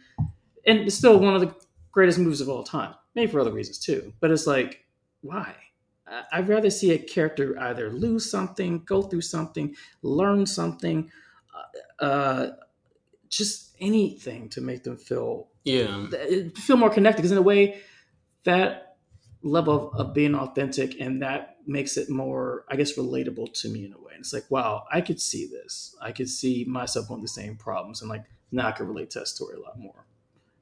[0.67, 1.55] and it's still one of the
[1.91, 4.13] greatest movies of all time maybe for other reasons too.
[4.19, 4.85] But it's like
[5.21, 5.55] why?
[6.31, 11.09] I'd rather see a character either lose something go through something learn something
[12.01, 12.51] uh, uh
[13.29, 16.07] just anything to make them feel Yeah.
[16.55, 17.17] feel more connected.
[17.21, 17.81] Because in a way
[18.43, 18.97] that
[19.43, 23.85] level of, of being authentic and that makes it more i guess relatable to me
[23.85, 24.13] in a way.
[24.13, 25.95] And it's like wow i could see this.
[26.01, 29.19] I could see myself going the same problems and like now i can relate to
[29.19, 30.05] that story a lot more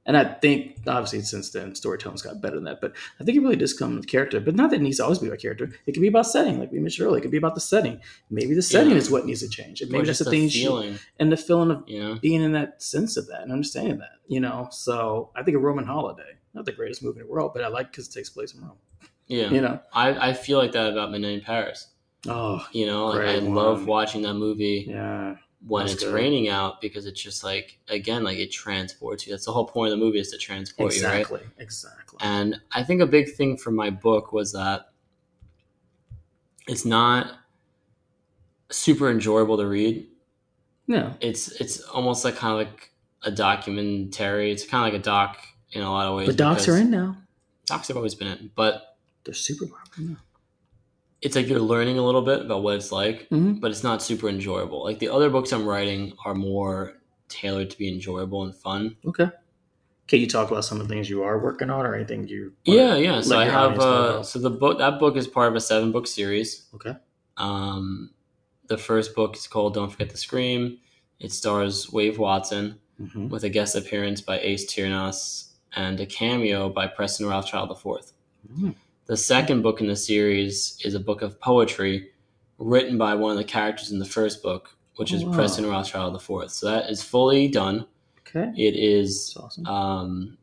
[0.05, 3.41] and i think obviously since then storytelling's got better than that but i think it
[3.41, 5.69] really does come with character but not that it needs to always be about character
[5.85, 7.99] it could be about setting like we mentioned earlier it could be about the setting
[8.29, 8.97] maybe the setting Yeah.
[8.97, 11.71] is what needs to change and maybe that's just the thing feeling, and the feeling
[11.71, 12.15] of know?
[12.21, 14.67] being in that sense of that and understanding that, you know.
[14.71, 17.67] So I think a Roman holiday, not the greatest movie in the world, but I
[17.67, 18.77] like because it takes place in Rome,
[19.27, 19.49] Yeah.
[19.49, 19.79] you know.
[19.93, 21.87] I, I feel like that about Midnight in Paris.
[22.27, 25.35] Oh, You know, like I Great love watching that movie yeah,
[25.67, 26.13] when That's it's good.
[26.13, 29.33] raining out because it's just like again, like it transports you.
[29.33, 31.19] That's the whole point of the movie is to transport you, right?
[31.19, 32.17] exactly, exactly.
[32.21, 34.89] And I think a big thing for my book was that
[36.67, 37.31] it's not
[38.69, 40.07] super enjoyable to read.
[40.87, 42.91] No, It's it's almost like kind of like
[43.23, 44.51] a documentary.
[44.51, 45.37] It's kind of like a doc
[45.71, 46.27] in a lot of ways.
[46.27, 47.17] but docs are in now.
[47.65, 50.17] Docs have always been in, but They're super popular now.
[51.21, 53.59] It's like you're learning a little bit about what it's like, Mhm.
[53.59, 54.83] but it's not super enjoyable.
[54.83, 56.93] Like the other books I'm writing are more
[57.27, 58.95] tailored to be enjoyable and fun.
[59.05, 59.29] Okay.
[60.07, 62.53] Can you talk about some of the things you are working on or anything you?
[62.65, 63.21] Yeah, yeah.
[63.21, 65.91] So I have audience uh, so the book that book is part of a seven
[65.91, 66.65] book series.
[66.73, 66.95] Okay.
[67.37, 68.11] Um,
[68.67, 70.79] the first book is called "Don't Forget to Scream."
[71.19, 76.69] It stars Wave Watson hmm with a guest appearance by Ace Tiernas and a cameo
[76.69, 78.11] by Preston Rothschild IV.
[78.51, 78.75] Mm.
[79.09, 82.11] The second book in the series is a book of poetry
[82.59, 85.33] written by one of the characters in the first book, which is wow.
[85.33, 86.51] Preston Rothschild IV.
[86.51, 87.87] So that is fully done.
[88.19, 88.51] Okay.
[88.55, 89.65] It is awesome.
[89.65, 90.37] um,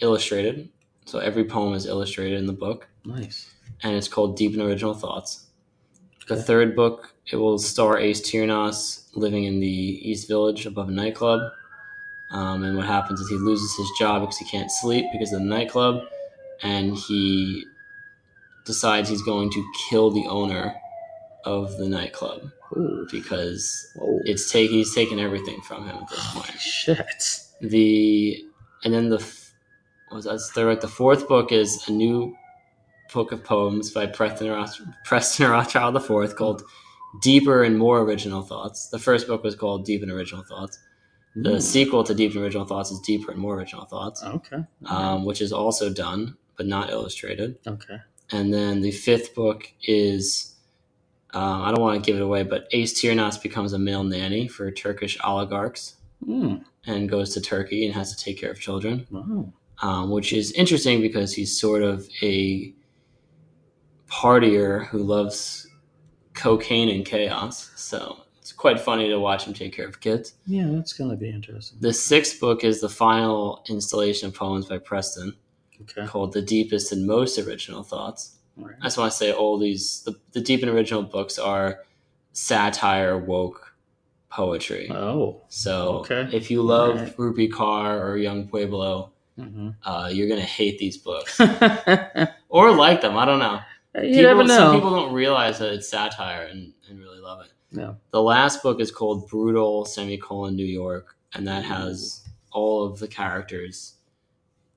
[0.00, 0.70] illustrated.
[1.04, 3.48] So every poem is illustrated in the book, nice.
[3.84, 5.46] and it's called Deep and Original Thoughts.
[6.26, 10.92] The third book, it will star Ace Tiernas living in the East Village above a
[10.92, 11.52] nightclub.
[12.32, 15.38] Um, and what happens is he loses his job because he can't sleep because of
[15.38, 16.02] the nightclub,
[16.62, 17.64] and he
[18.64, 20.74] decides he's going to kill the owner
[21.44, 23.06] of the nightclub Ooh.
[23.10, 24.18] because Whoa.
[24.24, 26.60] it's take he's taken everything from him at this point.
[26.60, 27.40] Shit.
[27.60, 28.44] The
[28.84, 29.24] and then the
[30.10, 32.34] was that like the fourth book is a new
[33.12, 36.62] book of poems by Preston, Roth, Preston Rothschild IV called
[37.22, 38.88] Deeper and More Original Thoughts.
[38.88, 40.78] The first book was called Deep and Original Thoughts.
[41.36, 41.62] The Mm.
[41.62, 44.64] sequel to Deep and Original Thoughts is Deeper and More Original Thoughts, Okay.
[44.86, 47.58] um, which is also done but not illustrated.
[47.66, 47.98] okay.
[48.32, 50.54] And then the fifth book is
[51.34, 54.48] um, I don't want to give it away, but Ace Tiernas becomes a male nanny
[54.48, 55.94] for Turkish oligarchs
[56.26, 56.64] Mm.
[56.86, 59.52] and goes to Turkey and has to take care of children, Wow.
[59.82, 62.72] um, which is interesting because he's sort of a
[64.08, 65.66] partier who loves
[66.34, 67.70] cocaine and chaos.
[67.76, 70.34] So it's quite funny to watch him take care of kids.
[70.46, 71.78] Yeah, that's gonna be interesting.
[71.80, 75.34] The sixth book is the final installation of poems by Preston
[75.82, 76.06] Okay.
[76.06, 78.36] called The Deepest and Most Original Thoughts.
[78.56, 78.74] Right.
[78.80, 81.80] I just want to say all these, the, the deep and original books are
[82.32, 83.74] satire, woke
[84.30, 84.90] poetry.
[84.90, 85.42] Oh.
[85.48, 86.28] So okay.
[86.32, 87.16] if you love Alright.
[87.16, 91.38] Rupi Kaur or Yung Pueblo, hmm uh, you're gonna hate these books
[92.48, 93.16] or like them.
[93.18, 93.60] I don't know.
[94.02, 94.56] You never know.
[94.56, 97.52] Some people don't realize that it's satire and, and really love it.
[97.72, 97.96] no.
[98.12, 103.08] The last book is called Brutal Semicolon New York, and that has all of the
[103.08, 103.94] characters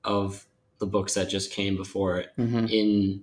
[0.04, 0.46] of
[0.80, 3.22] the books that just came before it hmm in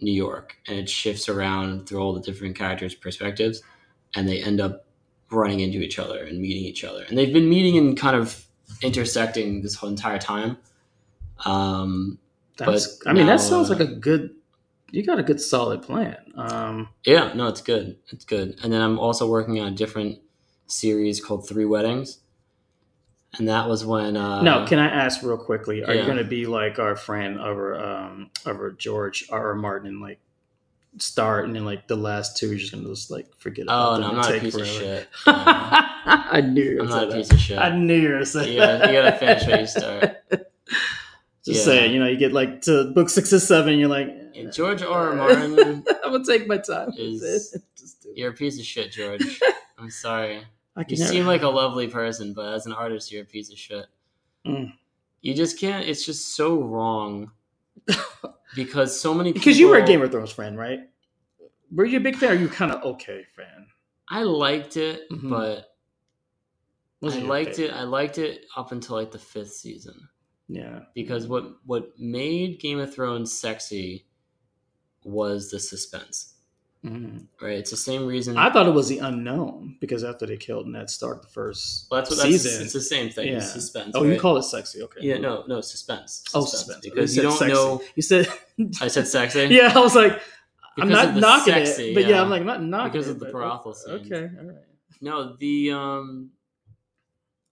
[0.00, 3.62] New York, and it shifts around through all the different characters' perspectives,
[4.16, 4.84] and they end up
[5.30, 8.44] running into each other and meeting each other, and they've been meeting and kind of
[8.82, 10.56] intersecting this whole entire time.
[11.44, 12.18] Um,
[12.56, 12.98] That's.
[12.98, 14.34] But I mean, now, that sounds uh, like a good.
[14.90, 16.18] You got a good solid plan.
[16.34, 16.88] Um.
[17.04, 17.96] yeah, no, it's good.
[18.08, 18.58] It's good.
[18.62, 20.18] And then I'm also working on a different
[20.66, 22.18] series called Three Weddings,
[23.38, 24.16] and that was when.
[24.16, 25.82] Uh, no, can I ask real quickly?
[25.84, 29.48] Are you going to be like our friend over um over George R.
[29.48, 29.54] R.
[29.54, 30.18] Martin and like
[30.98, 33.66] start, and then like the last two, you're just gonna just like forget.
[33.68, 35.08] Oh about no, I'm not a piece of shit.
[35.26, 37.34] I knew you were I'm not a piece that.
[37.34, 37.58] of shit.
[37.58, 40.16] I knew you were gonna You gotta, you gotta finish where you start.
[40.30, 41.64] Just Yeah.
[41.64, 44.82] saying, you know, you get like to book six or seven, you're like, Yeah, George
[44.82, 45.10] R.
[45.10, 45.14] R.
[45.16, 45.58] Martin
[46.04, 46.90] I'm gonna take my time.
[46.98, 48.18] is- Just do it.
[48.18, 49.40] You're a piece of shit, George.
[49.78, 50.42] I'm sorry.
[50.76, 53.50] I You never- seem like a lovely person, but as an artist, you're a piece
[53.52, 53.86] of shit.
[54.46, 54.72] Mm.
[55.20, 55.86] You just can't.
[55.86, 57.30] It's just so wrong
[58.54, 60.80] because so many because you were a Game of Thrones fan, right?
[61.70, 62.30] Were you a big fan?
[62.30, 63.66] or Are you kind of okay fan?
[64.08, 65.30] I liked it, Mhm.
[65.30, 65.68] but
[67.02, 67.72] I liked it.
[67.72, 70.08] I liked it up until like the fifth season
[70.48, 70.80] Yeah.
[70.94, 74.06] because what what made Game of Thrones sexy
[75.04, 76.31] was the suspense.
[76.84, 77.26] Mhm.
[77.40, 77.58] Right?
[77.58, 78.36] It's the same reason.
[78.36, 82.00] I thought it was the unknown because after they killed Ned Stark the first well,
[82.00, 82.62] that's what that's, season.
[82.64, 83.28] It's the same thing.
[83.28, 83.40] Yeah.
[83.40, 83.92] suspense.
[83.94, 84.82] oh, you call it sexy?
[84.82, 85.00] Okay.
[85.00, 86.24] Yeah, no, no suspense.
[86.34, 86.80] Oh, suspense.
[86.82, 87.54] because You you, don't sexy.
[87.54, 87.82] know.
[87.94, 88.28] You said.
[88.80, 89.46] I said sexy.
[89.50, 90.20] yeah, I was like,
[90.76, 92.10] I'm Because not of the knocking sexy, it, but yeah.
[92.10, 92.22] yeah.
[92.22, 94.06] I'm like not knocking Because it, of the brothel scenes.
[94.10, 94.56] Okay, all right.
[95.00, 96.30] No, the um,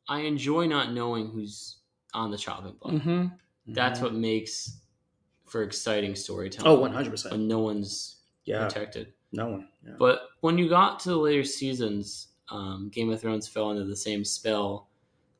[0.08, 1.76] I enjoy not knowing who's
[2.14, 2.94] on the chopping block.
[2.94, 3.26] Mm-hmm.
[3.68, 4.78] That's what makes
[5.46, 6.68] for exciting storytelling.
[6.78, 7.32] Oh, 100 percent.
[7.32, 9.12] When no one's Yeah, protected.
[9.32, 9.68] No one.
[9.86, 9.92] Yeah.
[9.98, 13.96] But when you got to the later seasons, um, Game of Thrones fell into the
[13.96, 14.88] same spell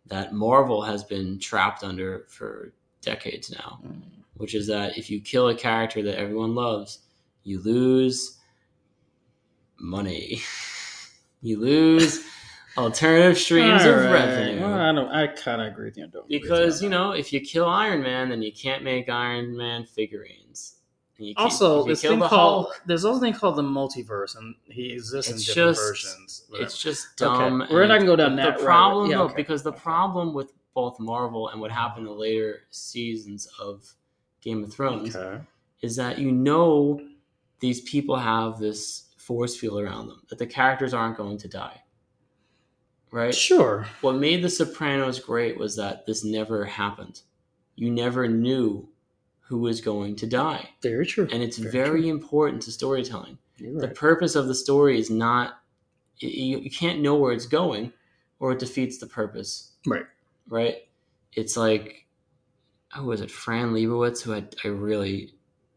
[0.06, 4.00] that Marvel has been trapped under for decades now, Mm.
[4.34, 7.00] which is that if you kill a character that everyone loves,
[7.44, 8.38] you lose
[9.78, 10.40] money.
[11.42, 12.24] you lose
[12.76, 14.60] alternative streams of revenue.
[14.60, 15.08] Well, I don't.
[15.08, 16.04] I kind of agree with you.
[16.04, 18.52] I don't agree with Because on you know, if you kill Iron Man, then you
[18.52, 20.39] can't make Iron Man figurines.
[21.20, 24.36] Keep- Also, you this thing the called Hulk, there's also a thing called the multiverse,
[24.38, 26.44] and he exists It's in different just- versions.
[26.48, 26.64] whatever.
[26.66, 27.38] it's just Okay.
[27.38, 27.66] dumb.
[27.70, 29.34] We're not gonna go down that The problem, Yeah, though, okay.
[29.36, 33.94] because the problem with both Marvel and what happened in the later seasons of
[34.40, 35.44] Game of Thrones okay.
[35.82, 37.06] is that you know
[37.58, 41.82] these people have this force field around them that the characters aren't going to die.
[43.10, 43.34] Right?
[43.34, 43.86] Sure.
[44.00, 47.20] What made The Sopranos great was that this never happened.
[47.74, 48.88] You never knew
[49.50, 50.68] who was going to die.
[50.80, 51.26] Very true.
[51.32, 53.36] And it's Very very important to storytelling.
[53.56, 55.58] You're The purpose of the story is not,
[56.18, 57.92] you, you can't know where it's going
[58.38, 59.72] or it defeats the purpose.
[59.84, 60.04] Right.
[60.48, 60.76] Right?
[61.32, 62.06] It's like,
[62.94, 63.28] who was it?
[63.30, 65.34] Fran Lebowitz, who I, I really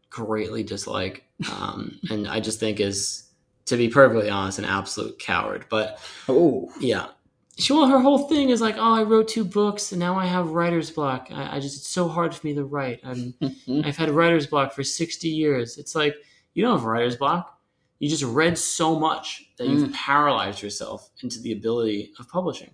[0.08, 1.24] greatly dislike.
[1.52, 3.24] Um, and I just think is,
[3.66, 5.64] to be perfectly honest, an absolute coward.
[5.68, 5.98] But
[6.28, 6.70] Oh.
[6.78, 7.08] yeah.
[7.56, 10.26] She, well, her whole thing is like, oh, I wrote two books and now I
[10.26, 11.28] have writer's block.
[11.30, 13.00] I, I just, it's so hard for me to write.
[13.04, 13.34] I'm,
[13.84, 15.78] I've had writer's block for 60 years.
[15.78, 16.16] It's like,
[16.54, 17.60] you don't have writer's block.
[18.00, 19.94] You just read so much that you've mm.
[19.94, 22.70] paralyzed yourself into the ability of publishing.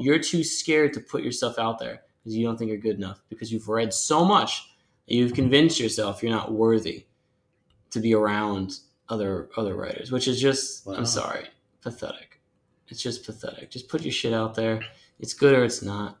[0.00, 3.20] You're too scared to put yourself out there because you don't think you're good enough
[3.28, 4.68] because you've read so much
[5.06, 7.06] that you've convinced yourself you're not worthy
[7.90, 8.78] to be around
[9.08, 10.94] other other writers, which is just, Wow.
[10.94, 11.46] I'm sorry,
[11.82, 12.33] pathetic.
[12.88, 13.70] It's just pathetic.
[13.70, 14.80] Just put your shit out there.
[15.18, 16.18] It's good or it's not.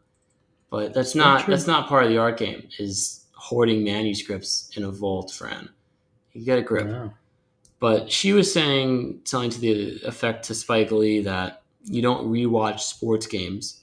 [0.70, 2.68] But that's not that's not part of the art game.
[2.78, 5.68] Is hoarding manuscripts in a vault, Fran.
[6.32, 6.88] You get a grip.
[6.88, 7.12] Wow.
[7.78, 12.80] But she was saying something to the effect to Spike Lee that you don't rewatch
[12.80, 13.82] sports games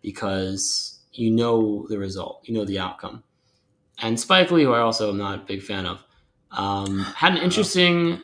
[0.00, 3.22] because you know the result, you know the outcome.
[4.00, 6.04] And Spike Lee, who I also am not a big fan of,
[6.52, 8.22] um, had an interesting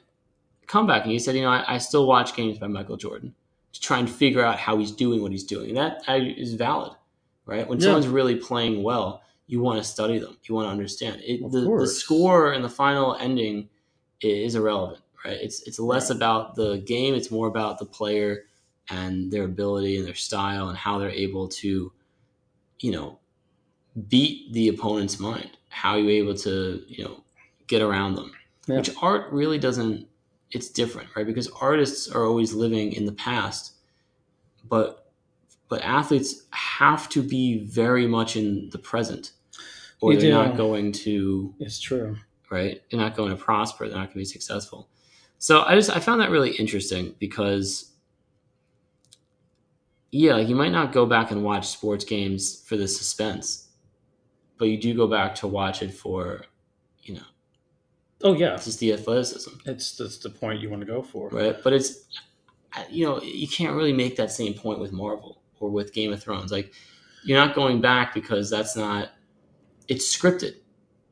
[0.66, 3.34] comeback, and he said, "You know, I, I still watch games by Michael Jordan
[3.72, 6.18] to try and figure out how he's doing what he's doing, and that uh,
[6.56, 6.92] valid,
[7.46, 7.66] right?
[7.68, 7.84] When Yeah.
[7.86, 11.40] someone's really playing well, you want to study them, you want to understand it.
[11.50, 13.68] The, the score and the final ending
[14.20, 15.38] is irrelevant, right?
[15.40, 16.16] It's it's less Right.
[16.16, 18.44] about the game; it's more about the player
[18.90, 21.92] and their ability and their style and how they're able to,
[22.80, 23.18] you know,
[24.08, 25.50] beat the opponent's mind.
[25.68, 27.22] How you're able to, you know,
[27.68, 28.32] get around them.
[28.66, 28.76] Yeah.
[28.78, 30.08] Which art really doesn't.
[30.52, 31.26] It's different, right?
[31.26, 33.74] Because artists are always living in the past,
[34.68, 35.12] but
[35.68, 39.32] but athletes have to be very much in the present,
[40.00, 40.34] or You they're do.
[40.48, 42.16] not going to It's true.
[42.50, 42.82] right?
[42.90, 43.86] They're not going to prosper.
[43.86, 44.88] They're not going to be successful.
[45.38, 47.92] So I just I found that really interesting because
[50.10, 53.68] yeah, like you might not go back and watch sports games for the suspense,
[54.58, 56.46] but you do go back to watch it for
[58.22, 58.56] Oh yeah.
[58.56, 61.28] just the athleticism, It's that's the point you want to go for.
[61.30, 61.56] right?
[61.62, 62.04] But it's
[62.90, 66.22] you know you can't really make that same point with Marvel or with Game of
[66.22, 66.52] Thrones.
[66.52, 66.72] Like
[67.24, 69.10] you're not going back because that's not
[69.88, 70.56] it's scripted.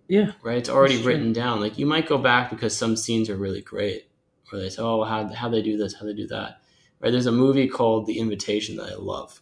[0.08, 0.32] Yeah.
[0.42, 0.56] right?
[0.58, 1.60] It's already written down.
[1.60, 4.08] Like you might go back because some scenes are really great,
[4.52, 6.60] or they say, "Oh, how how they do this, how they do that."
[7.00, 7.10] Right?
[7.10, 9.40] There's a movie called The Invitation that I love,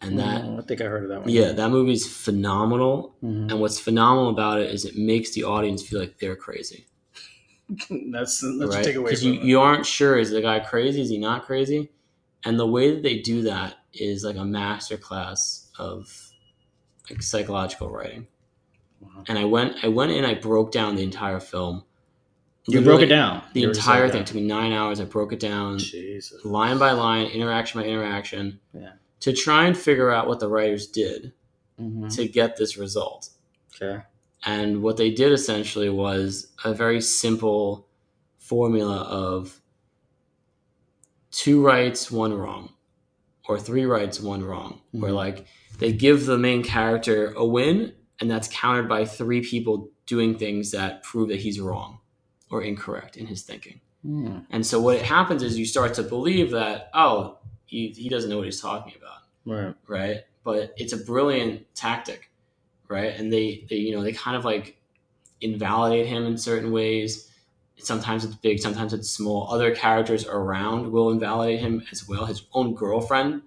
[0.00, 1.28] and that Mm, I think I heard of that one.
[1.30, 3.14] yeah, that movie's phenomenal.
[3.22, 3.50] Mhm.
[3.50, 6.86] And what's phenomenal about it is it makes the audience feel like they're crazy.
[8.12, 8.86] that's that's right?
[8.86, 9.04] your takeaway.
[9.04, 11.00] Because you, you aren't sure is the guy crazy?
[11.02, 11.90] Is he not crazy?
[12.44, 16.30] And the way that they do that is like a master class of
[17.10, 18.26] like psychological writing.
[19.00, 19.24] Wow.
[19.28, 21.84] And I went I went in, I broke down the entire film.
[22.68, 23.42] You broke it down.
[23.54, 25.00] The You entire thing took me nine hours.
[25.00, 26.44] I broke it down Jesus.
[26.44, 28.92] line by line, interaction by interaction, Yeah.
[29.20, 31.32] To try and figure out what the writers did
[31.80, 32.14] Mhm.
[32.16, 33.30] to get this result.
[33.74, 34.02] Okay.
[34.44, 37.88] And what they did essentially was a very simple
[38.38, 39.60] formula of
[41.30, 42.70] two rights, one wrong,
[43.48, 45.16] or three rights, one wrong, where Mhm.
[45.16, 45.46] like
[45.78, 50.70] they give the main character a win, and that's countered by three people doing things
[50.70, 52.00] that prove that he's wrong
[52.50, 53.80] or incorrect in his thinking.
[54.02, 54.38] Hmm.
[54.50, 57.37] And so what happens is you start to believe that, oh,
[57.68, 59.74] he, he doesn't know what he's talking about Right.
[59.86, 60.20] right?
[60.44, 62.30] But it's a brilliant tactic,
[62.88, 63.14] right?
[63.16, 64.76] And they, they you know, they kind of like
[65.40, 67.30] invalidate him in certain ways.
[67.76, 69.48] Sometimes it's big, sometimes it's small.
[69.52, 72.24] Other characters around will invalidate him as well.
[72.26, 73.42] His own girlfriend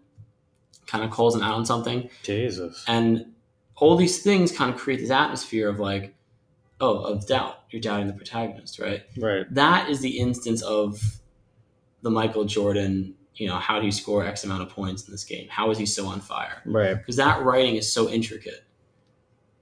[0.88, 2.10] kind of calls him out on something.
[2.24, 2.84] Jesus.
[2.88, 3.34] And
[3.76, 6.16] all these things kind of create this atmosphere of like,
[6.80, 7.58] oh, of doubt.
[7.72, 9.04] You're doubting the protagonist, right?
[9.18, 9.46] Right.
[9.54, 11.20] That is the instance of
[12.02, 15.24] the Michael Jordan, you know, how did he score X amount of points in this
[15.24, 15.48] game?
[15.50, 16.62] How is he so on fire?
[16.66, 16.96] Right.
[16.96, 18.64] because that writing is so intricate.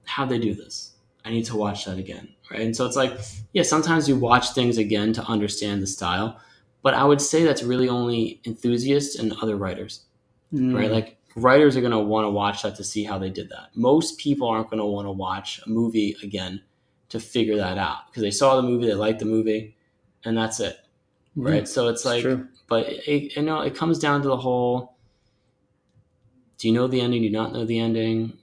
[0.06, 0.94] How'd they do this?
[1.24, 2.60] I need to watch that again, right?
[2.60, 3.12] And so it's like,
[3.52, 6.40] yeah, sometimes you watch things again to understand the style,
[6.82, 10.04] but I would say that's really only enthusiasts and other writers,
[10.50, 10.74] Hmm.
[10.74, 10.90] right?
[10.90, 13.68] Like writers are going to want to watch that to see how they did that.
[13.76, 16.62] Most people aren't going to want to watch a movie again
[17.10, 19.76] to figure that out because they saw the movie, they liked the movie,
[20.24, 20.78] and that's it,
[21.44, 21.68] right?
[21.68, 22.22] So it's like,
[22.68, 24.96] but it, you know, it comes down to the whole:
[26.58, 27.20] Do you know the ending?
[27.22, 28.38] Do you not know the ending?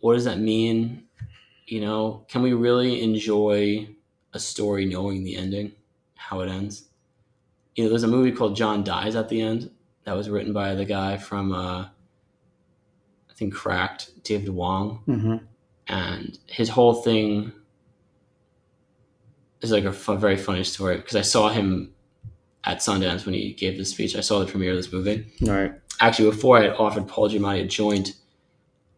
[0.00, 1.04] What does that mean?
[1.66, 3.88] You know, can we really enjoy
[4.32, 5.72] a story knowing the ending,
[6.14, 6.84] how it ends?
[7.74, 9.70] You know, there's a movie called John Dies at the end
[10.04, 15.36] that was written by the guy from, uh, I think, Cracked, David Wong Mm-hmm.
[15.88, 17.52] and his whole thing
[19.62, 21.92] is like a very funny story because I saw him
[22.64, 24.16] at Sundance when he gave this speech.
[24.16, 25.26] I saw the premiere of this movie.
[25.46, 25.72] All right.
[26.00, 28.14] Actually, before I had offered Paul Giamatti a joint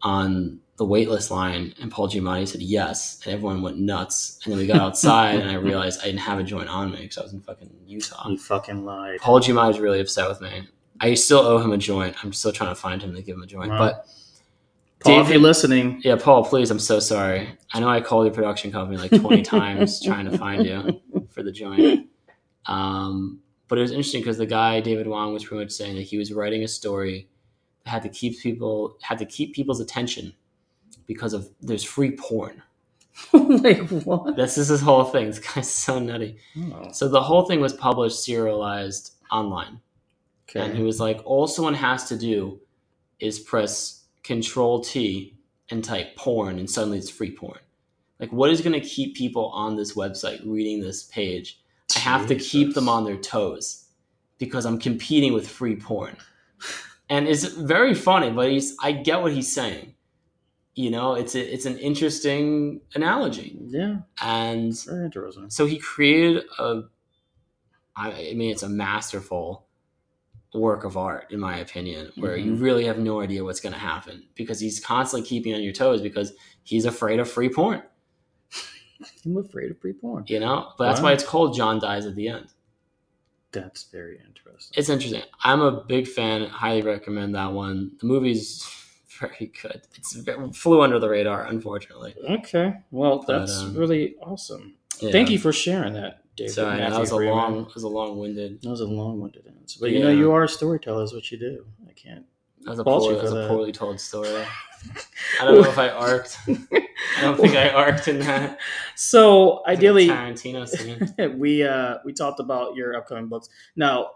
[0.02, 4.40] on the waitlist line, and Paul Giamatti said yes, and everyone went nuts.
[4.44, 7.02] And then we got outside, and I realized I didn't have a joint on me
[7.02, 8.28] because I was in fucking Utah.
[8.28, 9.18] You fucking lied.
[9.20, 10.68] Paul Giamatti was really upset with me.
[11.00, 12.16] I still owe him a joint.
[12.24, 13.78] I'm still trying to find him to give him a joint, Wow.
[13.78, 14.06] but.
[15.00, 17.48] Paul, if you're listening, Yeah, Paul, please, I'm so sorry.
[17.72, 21.42] I know I called your production company like 20 times trying to find you for
[21.42, 22.08] the joint.
[22.66, 26.02] Um, but it was interesting because the guy, David Wong, was pretty much saying that
[26.02, 27.28] he was writing a story
[27.84, 30.32] that had to keep people had to keep people's attention
[31.06, 32.62] because of there's free porn.
[33.32, 34.36] like what?
[34.36, 35.26] This is his whole thing.
[35.26, 36.38] This guy's so nutty.
[36.56, 39.80] Oh, So the whole thing was published serialized online.
[40.64, 42.60] And he was like, all someone has to do
[43.20, 43.97] is press
[44.28, 45.38] Control T
[45.70, 47.60] and type porn, and suddenly it's free porn.
[48.20, 51.60] Like, what is going to keep people on this website reading this page?
[51.96, 53.86] I have to keep them on their toes
[54.38, 56.16] because I'm competing with free porn.
[57.08, 59.94] And it's very funny, but he's I get what he's saying.
[60.74, 63.56] You know, it's a, it's an interesting analogy.
[63.66, 65.48] Yeah, And very interesting.
[65.48, 66.82] so he created a
[67.96, 69.67] I mean it's a masterful
[70.54, 72.60] work of art in my opinion where you Mhm.
[72.62, 76.00] really have no idea what's going to happen because he's constantly keeping on your toes
[76.00, 77.82] because he's afraid of free porn
[79.26, 80.24] I'm afraid of free porn.
[80.26, 81.04] you know but that's Wow.
[81.08, 82.48] why it's called john dies at the end
[83.52, 84.74] That's very interesting.
[84.78, 88.64] it's interesting i'm a big fan highly recommend that one the movie's
[89.20, 94.14] very good it's ve- flew under the radar unfortunately Okay, well, But, that's um, really
[94.22, 94.76] awesome.
[95.00, 95.12] Yeah.
[95.12, 96.52] Thank you for sharing that, David.
[96.52, 99.90] sorry that Matthew was a long was a long-winded That was a long-winded answer, but
[99.90, 101.02] you know, you are a storyteller.
[101.02, 101.66] Is what you do.
[101.88, 102.24] I can't.
[102.62, 104.28] that was a, poor, that was a poorly told story
[105.40, 108.58] i don't know if i arced i don't think i arced in that
[108.94, 111.38] So ideally, Tarantino scene.
[111.38, 113.48] we uh we talked about your upcoming books.
[113.76, 114.10] Now,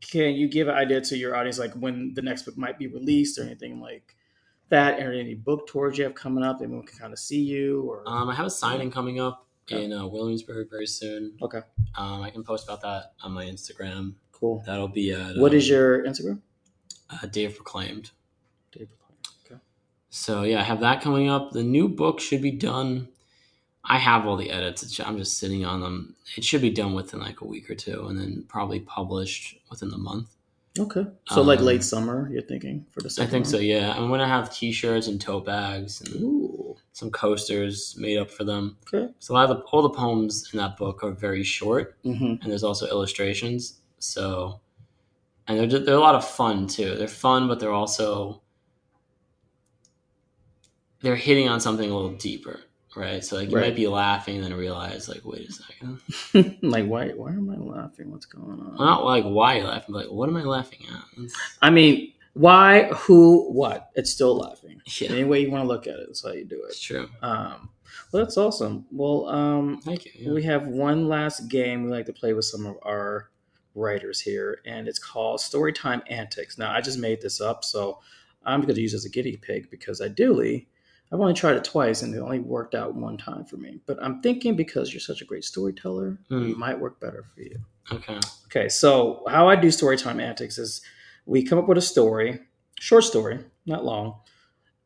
[0.00, 2.86] can you give an idea to your audience like when the next book might be
[2.86, 4.14] released or anything like
[4.68, 6.60] that, or any book tours you have coming up?
[6.62, 9.84] Anyone can kind of see you or Um, I have a signing coming up Okay.
[9.84, 11.36] in uh, Williamsburg very soon.
[11.42, 11.60] okay,
[11.96, 14.14] Um, I can post about that on my Instagram.
[14.32, 14.62] cool.
[14.66, 16.40] That'll be at What um, is your Instagram?
[17.10, 18.10] uh, Dave Proclaimed.
[18.72, 18.88] David.
[19.46, 19.60] Okay.
[20.10, 21.52] So yeah, I have that coming up.
[21.52, 23.08] The new book should be done.
[23.84, 24.82] I have all the edits.
[24.82, 26.14] It's, I'm just sitting on them.
[26.36, 29.88] It should be done within like a week or two, and then probably published within
[29.90, 30.28] the month.
[30.78, 31.04] Okay.
[31.28, 33.26] So like Um, late summer, you're thinking for the summer.
[33.26, 33.58] I think so.
[33.58, 36.76] Yeah, I'm gonna have T-shirts and tote bags and Ooh.
[36.92, 38.76] some coasters made up for them.
[38.86, 39.12] Okay.
[39.18, 42.24] So a lot of the, all the poems in that book are very short, Mm-hmm.
[42.42, 43.80] and there's also illustrations.
[43.98, 44.60] So,
[45.48, 46.94] and they're they're a lot of fun too.
[46.94, 48.40] They're fun, but they're also
[51.02, 52.60] they're hitting on something a little deeper,
[52.96, 53.24] right?
[53.24, 53.66] So like you Right.
[53.66, 57.08] might be laughing and then realize like, wait a second, like why?
[57.10, 58.10] Why am I laughing?
[58.10, 58.76] What's going on?
[58.78, 61.02] not like why you're laughing, but like what am I laughing at?
[61.18, 62.84] It's- I mean, why?
[62.94, 63.50] Who?
[63.52, 63.90] What?
[63.94, 64.80] It's still laughing.
[65.00, 66.82] yeah, Any way you want to look at it, that's how you do it's it.
[66.82, 67.08] true.
[67.22, 67.70] Um,
[68.12, 68.86] well, that's awesome.
[68.92, 70.12] Well, um, Thank you.
[70.16, 70.32] yeah.
[70.32, 73.30] we have one last game we like to play with some of our
[73.74, 76.56] writers here, and it's called Storytime Antics.
[76.58, 77.98] Now, I just made this up, so
[78.44, 80.68] I'm going to use it as a guinea pig because ideally,
[81.12, 83.80] I've only tried it twice and it only worked out one time for me.
[83.86, 86.50] But I'm thinking because you're such a great storyteller, Hmm.
[86.50, 87.58] it might work better for you.
[87.92, 88.20] Okay.
[88.46, 90.82] Okay, so how I do Storytime Antics is
[91.26, 92.40] we come up with a story,
[92.78, 94.20] short story, not long.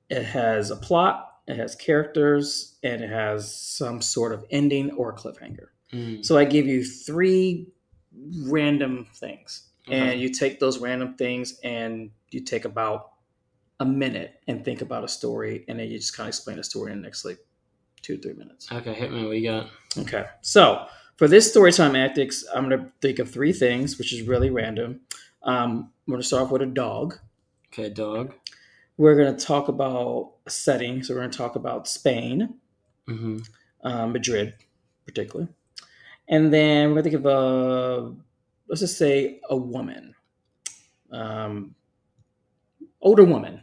[0.08, 5.14] It has a plot, it has characters, and it has some sort of ending or
[5.14, 5.66] cliffhanger.
[5.92, 6.24] Mm.
[6.24, 7.68] So I give you three
[8.44, 9.98] random things, Okay.
[9.98, 13.10] and you take those random things and you take about
[13.80, 16.64] a minute and think about a story, and then you just kind of explain the
[16.64, 17.38] story in the next like
[18.02, 18.70] two three minutes.
[18.70, 19.26] Okay, hit me.
[19.26, 19.68] What you got?
[19.98, 20.86] Okay, so
[21.16, 25.00] for this storytime antics, I'm going to think of three things, which is really random.
[25.42, 27.18] Um, I'm to start off with a dog.
[27.72, 28.34] Okay, dog.
[28.96, 31.02] We're going to talk about a setting.
[31.02, 32.54] So we're going to talk about Spain,
[33.08, 33.38] Mm-hmm.
[33.82, 34.54] um, Madrid,
[35.04, 35.50] particularly,
[36.28, 38.14] and then we're going to think of a
[38.68, 40.14] let's just say a woman,
[41.12, 41.74] um,
[43.02, 43.60] older woman.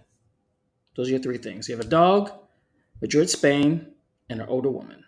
[1.01, 1.67] Those are your three things.
[1.67, 2.31] You have a dog,
[3.01, 3.87] Madrid, Spain,
[4.29, 5.03] and an older woman.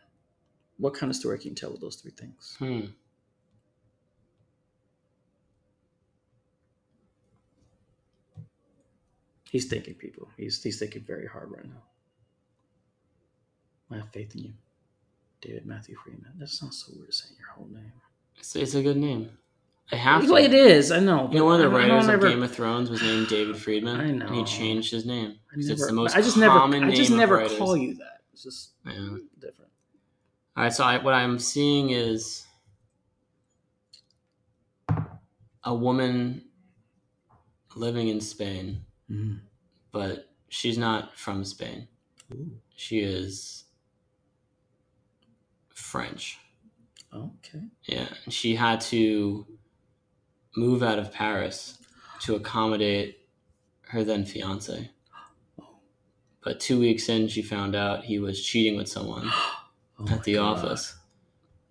[0.79, 2.55] What kind of story can you tell with those three things?
[2.57, 2.85] Hmm.
[9.51, 10.29] He's thinking, people.
[10.35, 11.83] He's he's thinking very hard right now.
[13.91, 14.53] I have faith in you,
[15.41, 16.31] David Matthew Friedman.
[16.39, 17.93] That sounds so weird saying your whole name.
[18.39, 19.29] It's, it's a good name.
[19.93, 20.35] I have to.
[20.35, 20.91] It is.
[20.91, 21.29] I know.
[21.31, 23.99] You know, one of the writers of ever- Game of Thrones was named David Friedman.
[23.99, 24.25] I know.
[24.25, 25.35] And he changed his name.
[25.55, 26.57] It's the most I just never.
[26.57, 28.21] I just never call you that.
[28.33, 29.17] It's just Yeah.
[29.39, 29.71] different.
[30.57, 32.45] All right, so I, what I'm seeing is
[35.63, 36.43] a woman
[37.75, 39.39] living in Spain, Mm.
[39.91, 41.87] but she's not from Spain.
[42.33, 42.51] Ooh.
[42.75, 43.65] She is
[45.69, 46.39] French.
[47.13, 47.61] Okay.
[47.83, 49.45] Yeah, she had to
[50.55, 51.77] move out of Paris
[52.21, 53.19] to accommodate
[53.89, 54.89] her then fiance.
[56.43, 59.29] But two weeks in, she found out he was cheating with someone
[59.99, 60.57] Oh at the God.
[60.57, 60.95] office.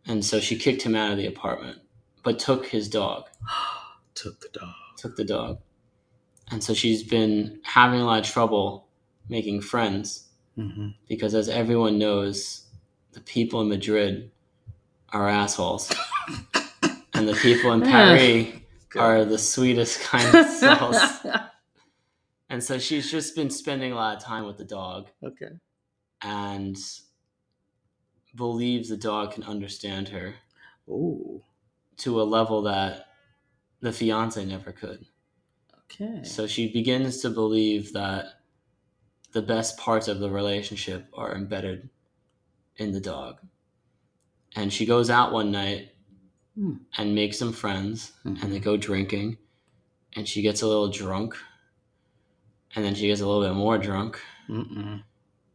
[0.06, 1.78] And so she kicked him out of the apartment,
[2.22, 3.24] but took his dog,
[4.14, 4.74] Took the dog.
[4.96, 5.58] took the dog.
[6.50, 8.88] And so she's been having a lot of trouble
[9.28, 10.28] making friends
[10.58, 10.88] Mm-hmm.
[11.08, 12.66] because, as everyone knows,
[13.12, 14.30] the people in Madrid
[15.10, 15.90] are assholes.
[17.14, 18.20] and the people in Paris
[18.96, 20.96] are the sweetest kind of souls.
[22.48, 25.52] And so she's just been spending a lot of time with the dog okay.
[26.22, 26.76] and
[28.34, 30.34] believes the dog can understand her
[30.86, 31.42] Ooh.
[31.98, 33.06] to a level that
[33.80, 35.06] the fiance never could.
[35.84, 36.24] Okay.
[36.24, 38.26] So she begins to believe that
[39.32, 41.88] the best parts of the relationship are embedded
[42.76, 43.38] in the dog.
[44.54, 45.91] And she goes out one night
[46.54, 46.74] Hmm.
[46.98, 48.42] and make some friends Mhm.
[48.42, 49.38] and they go drinking
[50.14, 51.34] and she gets a little drunk
[52.74, 54.20] and then she gets a little bit more drunk
[54.50, 55.02] Mm-mm.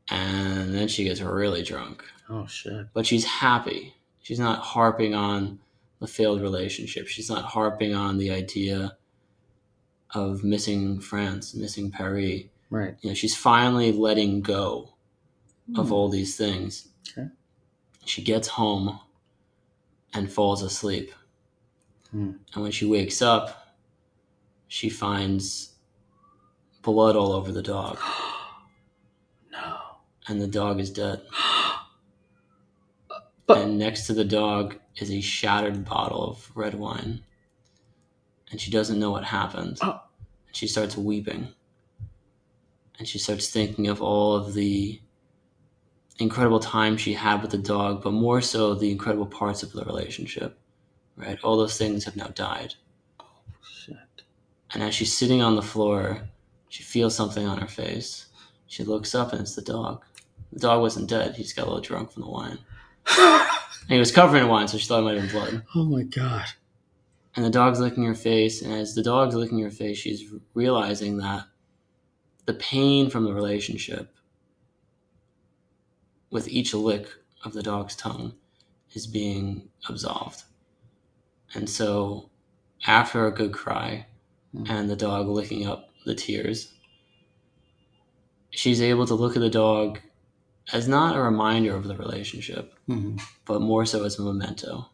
[0.09, 2.03] and then she gets really drunk.
[2.29, 2.87] Oh shit.
[2.93, 3.93] but she's happy.
[4.21, 5.59] She's not harping on
[5.99, 7.07] the failed relationship.
[7.07, 8.97] She's not harping on the idea
[10.15, 12.43] of missing France, missing Paris.
[12.69, 12.95] Right.
[13.01, 14.93] You know, she's finally letting go
[15.75, 15.93] of Hmm.
[15.93, 16.87] all these things.
[17.09, 17.29] Okay.
[18.05, 18.99] She gets home
[20.17, 21.13] and falls asleep.
[22.11, 22.31] Hmm.
[22.53, 23.75] And when she wakes up,
[24.67, 25.73] she finds
[26.81, 27.99] blood all over the dog,
[29.51, 29.77] no.
[30.27, 31.21] and the dog is dead.
[33.45, 37.23] But- and next to the dog is a shattered bottle of red wine.
[38.51, 39.77] And she doesn't know what happened.
[39.81, 40.01] Oh.
[40.51, 41.53] She starts weeping.
[42.99, 44.99] And she starts thinking of all of the
[46.19, 49.85] incredible time she had with the dog, but more so the incredible parts of the
[49.85, 50.57] relationship.
[51.15, 51.39] Right?
[51.43, 52.75] All those things have now died.
[53.63, 53.95] Shit.
[54.73, 56.21] And as she's sitting on the floor,
[56.69, 58.27] she feels something on her face.
[58.67, 60.03] She looks up and it's the dog.
[60.51, 62.59] The dog wasn't dead, he just got a little drunk from the wine.
[63.17, 63.49] And
[63.89, 65.63] he was covered in wine, so she thought it might have been blood.
[65.75, 66.45] oh my god.
[67.35, 68.61] and the dog's licking her face.
[68.61, 71.45] And as the dog's licking her face, she's realizing that
[72.45, 74.13] the pain from the relationship
[76.29, 77.07] with each lick
[77.43, 78.33] of the dog's tongue
[78.93, 80.43] is being absolved.
[81.53, 82.29] And so,
[82.85, 84.07] after a good cry
[84.55, 84.69] Mm.
[84.69, 86.73] and the dog licking up the tears,
[88.49, 89.99] she's able to look at the dog
[90.73, 93.21] as not a reminder of the relationship, Mhm.
[93.45, 94.89] but more so as a memento.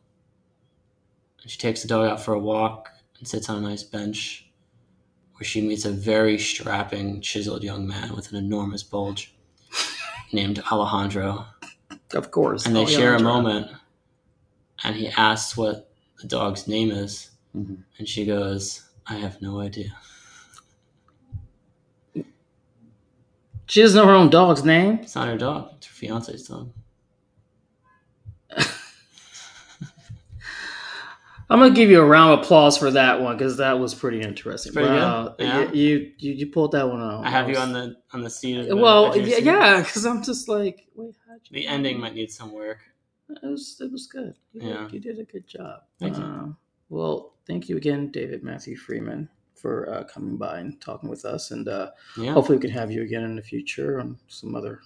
[1.42, 4.50] And she takes the dog out for a walk and sits on a nice bench
[5.36, 9.33] where she meets a very strapping, chiseled young man with an enormous bulge
[10.34, 11.46] named Alejandro.
[12.14, 12.66] Of course.
[12.66, 13.72] And they yeah, share a moment,
[14.84, 15.90] and he asks what
[16.22, 17.84] the dog's name is, Mhm.
[17.98, 19.96] and she goes, I have no idea.
[23.66, 25.00] She doesn't know her own dog's name.
[25.02, 26.72] It's not her dog, it's her fiance's dog.
[31.54, 34.22] I'm gonna give you a round of applause for that one because that was pretty
[34.22, 34.74] interesting.
[34.74, 35.36] Pretty Wow.
[35.38, 35.72] yeah.
[35.72, 37.26] You, you you pulled that one out.
[37.26, 39.44] I have you on the on the seat of the Well, yeah, seat.
[39.44, 42.80] yeah, because I'm just like, wait, how'd you The ending might need some work.
[43.30, 44.34] It was it was good.
[44.54, 44.90] You did- Yeah.
[44.90, 45.82] you did a good job.
[46.00, 46.24] Thank you.
[46.24, 46.48] Uh,
[46.90, 51.52] well, thank you again, David Matthew Friedman, for uh, coming by and talking with us,
[51.52, 54.82] and uh, Yeah, hopefully we can have you again in the future on some other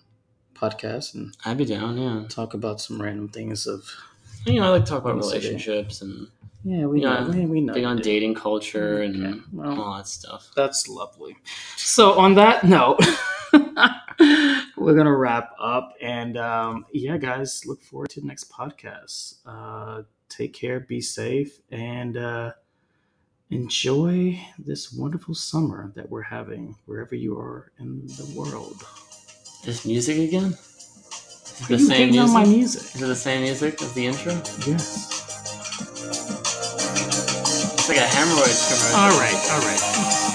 [0.53, 1.98] podcasts and I'd be down.
[1.98, 3.89] Yeah, talk about some random things of
[4.45, 6.27] you know, I like to talk about relationships and
[6.63, 9.97] yeah we Yeah, know we, we know big on dating culture and Okay, well, all
[9.97, 10.49] that stuff.
[10.55, 11.38] That's lovely.
[11.77, 12.99] So on that note,
[14.77, 19.35] we're gonna wrap up, and um, yeah, guys, look forward to the next podcast.
[19.45, 22.51] Uh, take care, be safe, and uh,
[23.49, 28.84] enjoy this wonderful summer that we're having wherever you are in the world.
[29.65, 30.57] This music again?
[31.67, 32.57] The you same on my music?
[32.57, 32.95] music?
[32.95, 34.34] Is it the same music as the intro?
[34.67, 35.26] Yes.
[37.98, 38.99] A hemorrhoids commercial.
[38.99, 39.52] All right.
[39.52, 40.24] All right.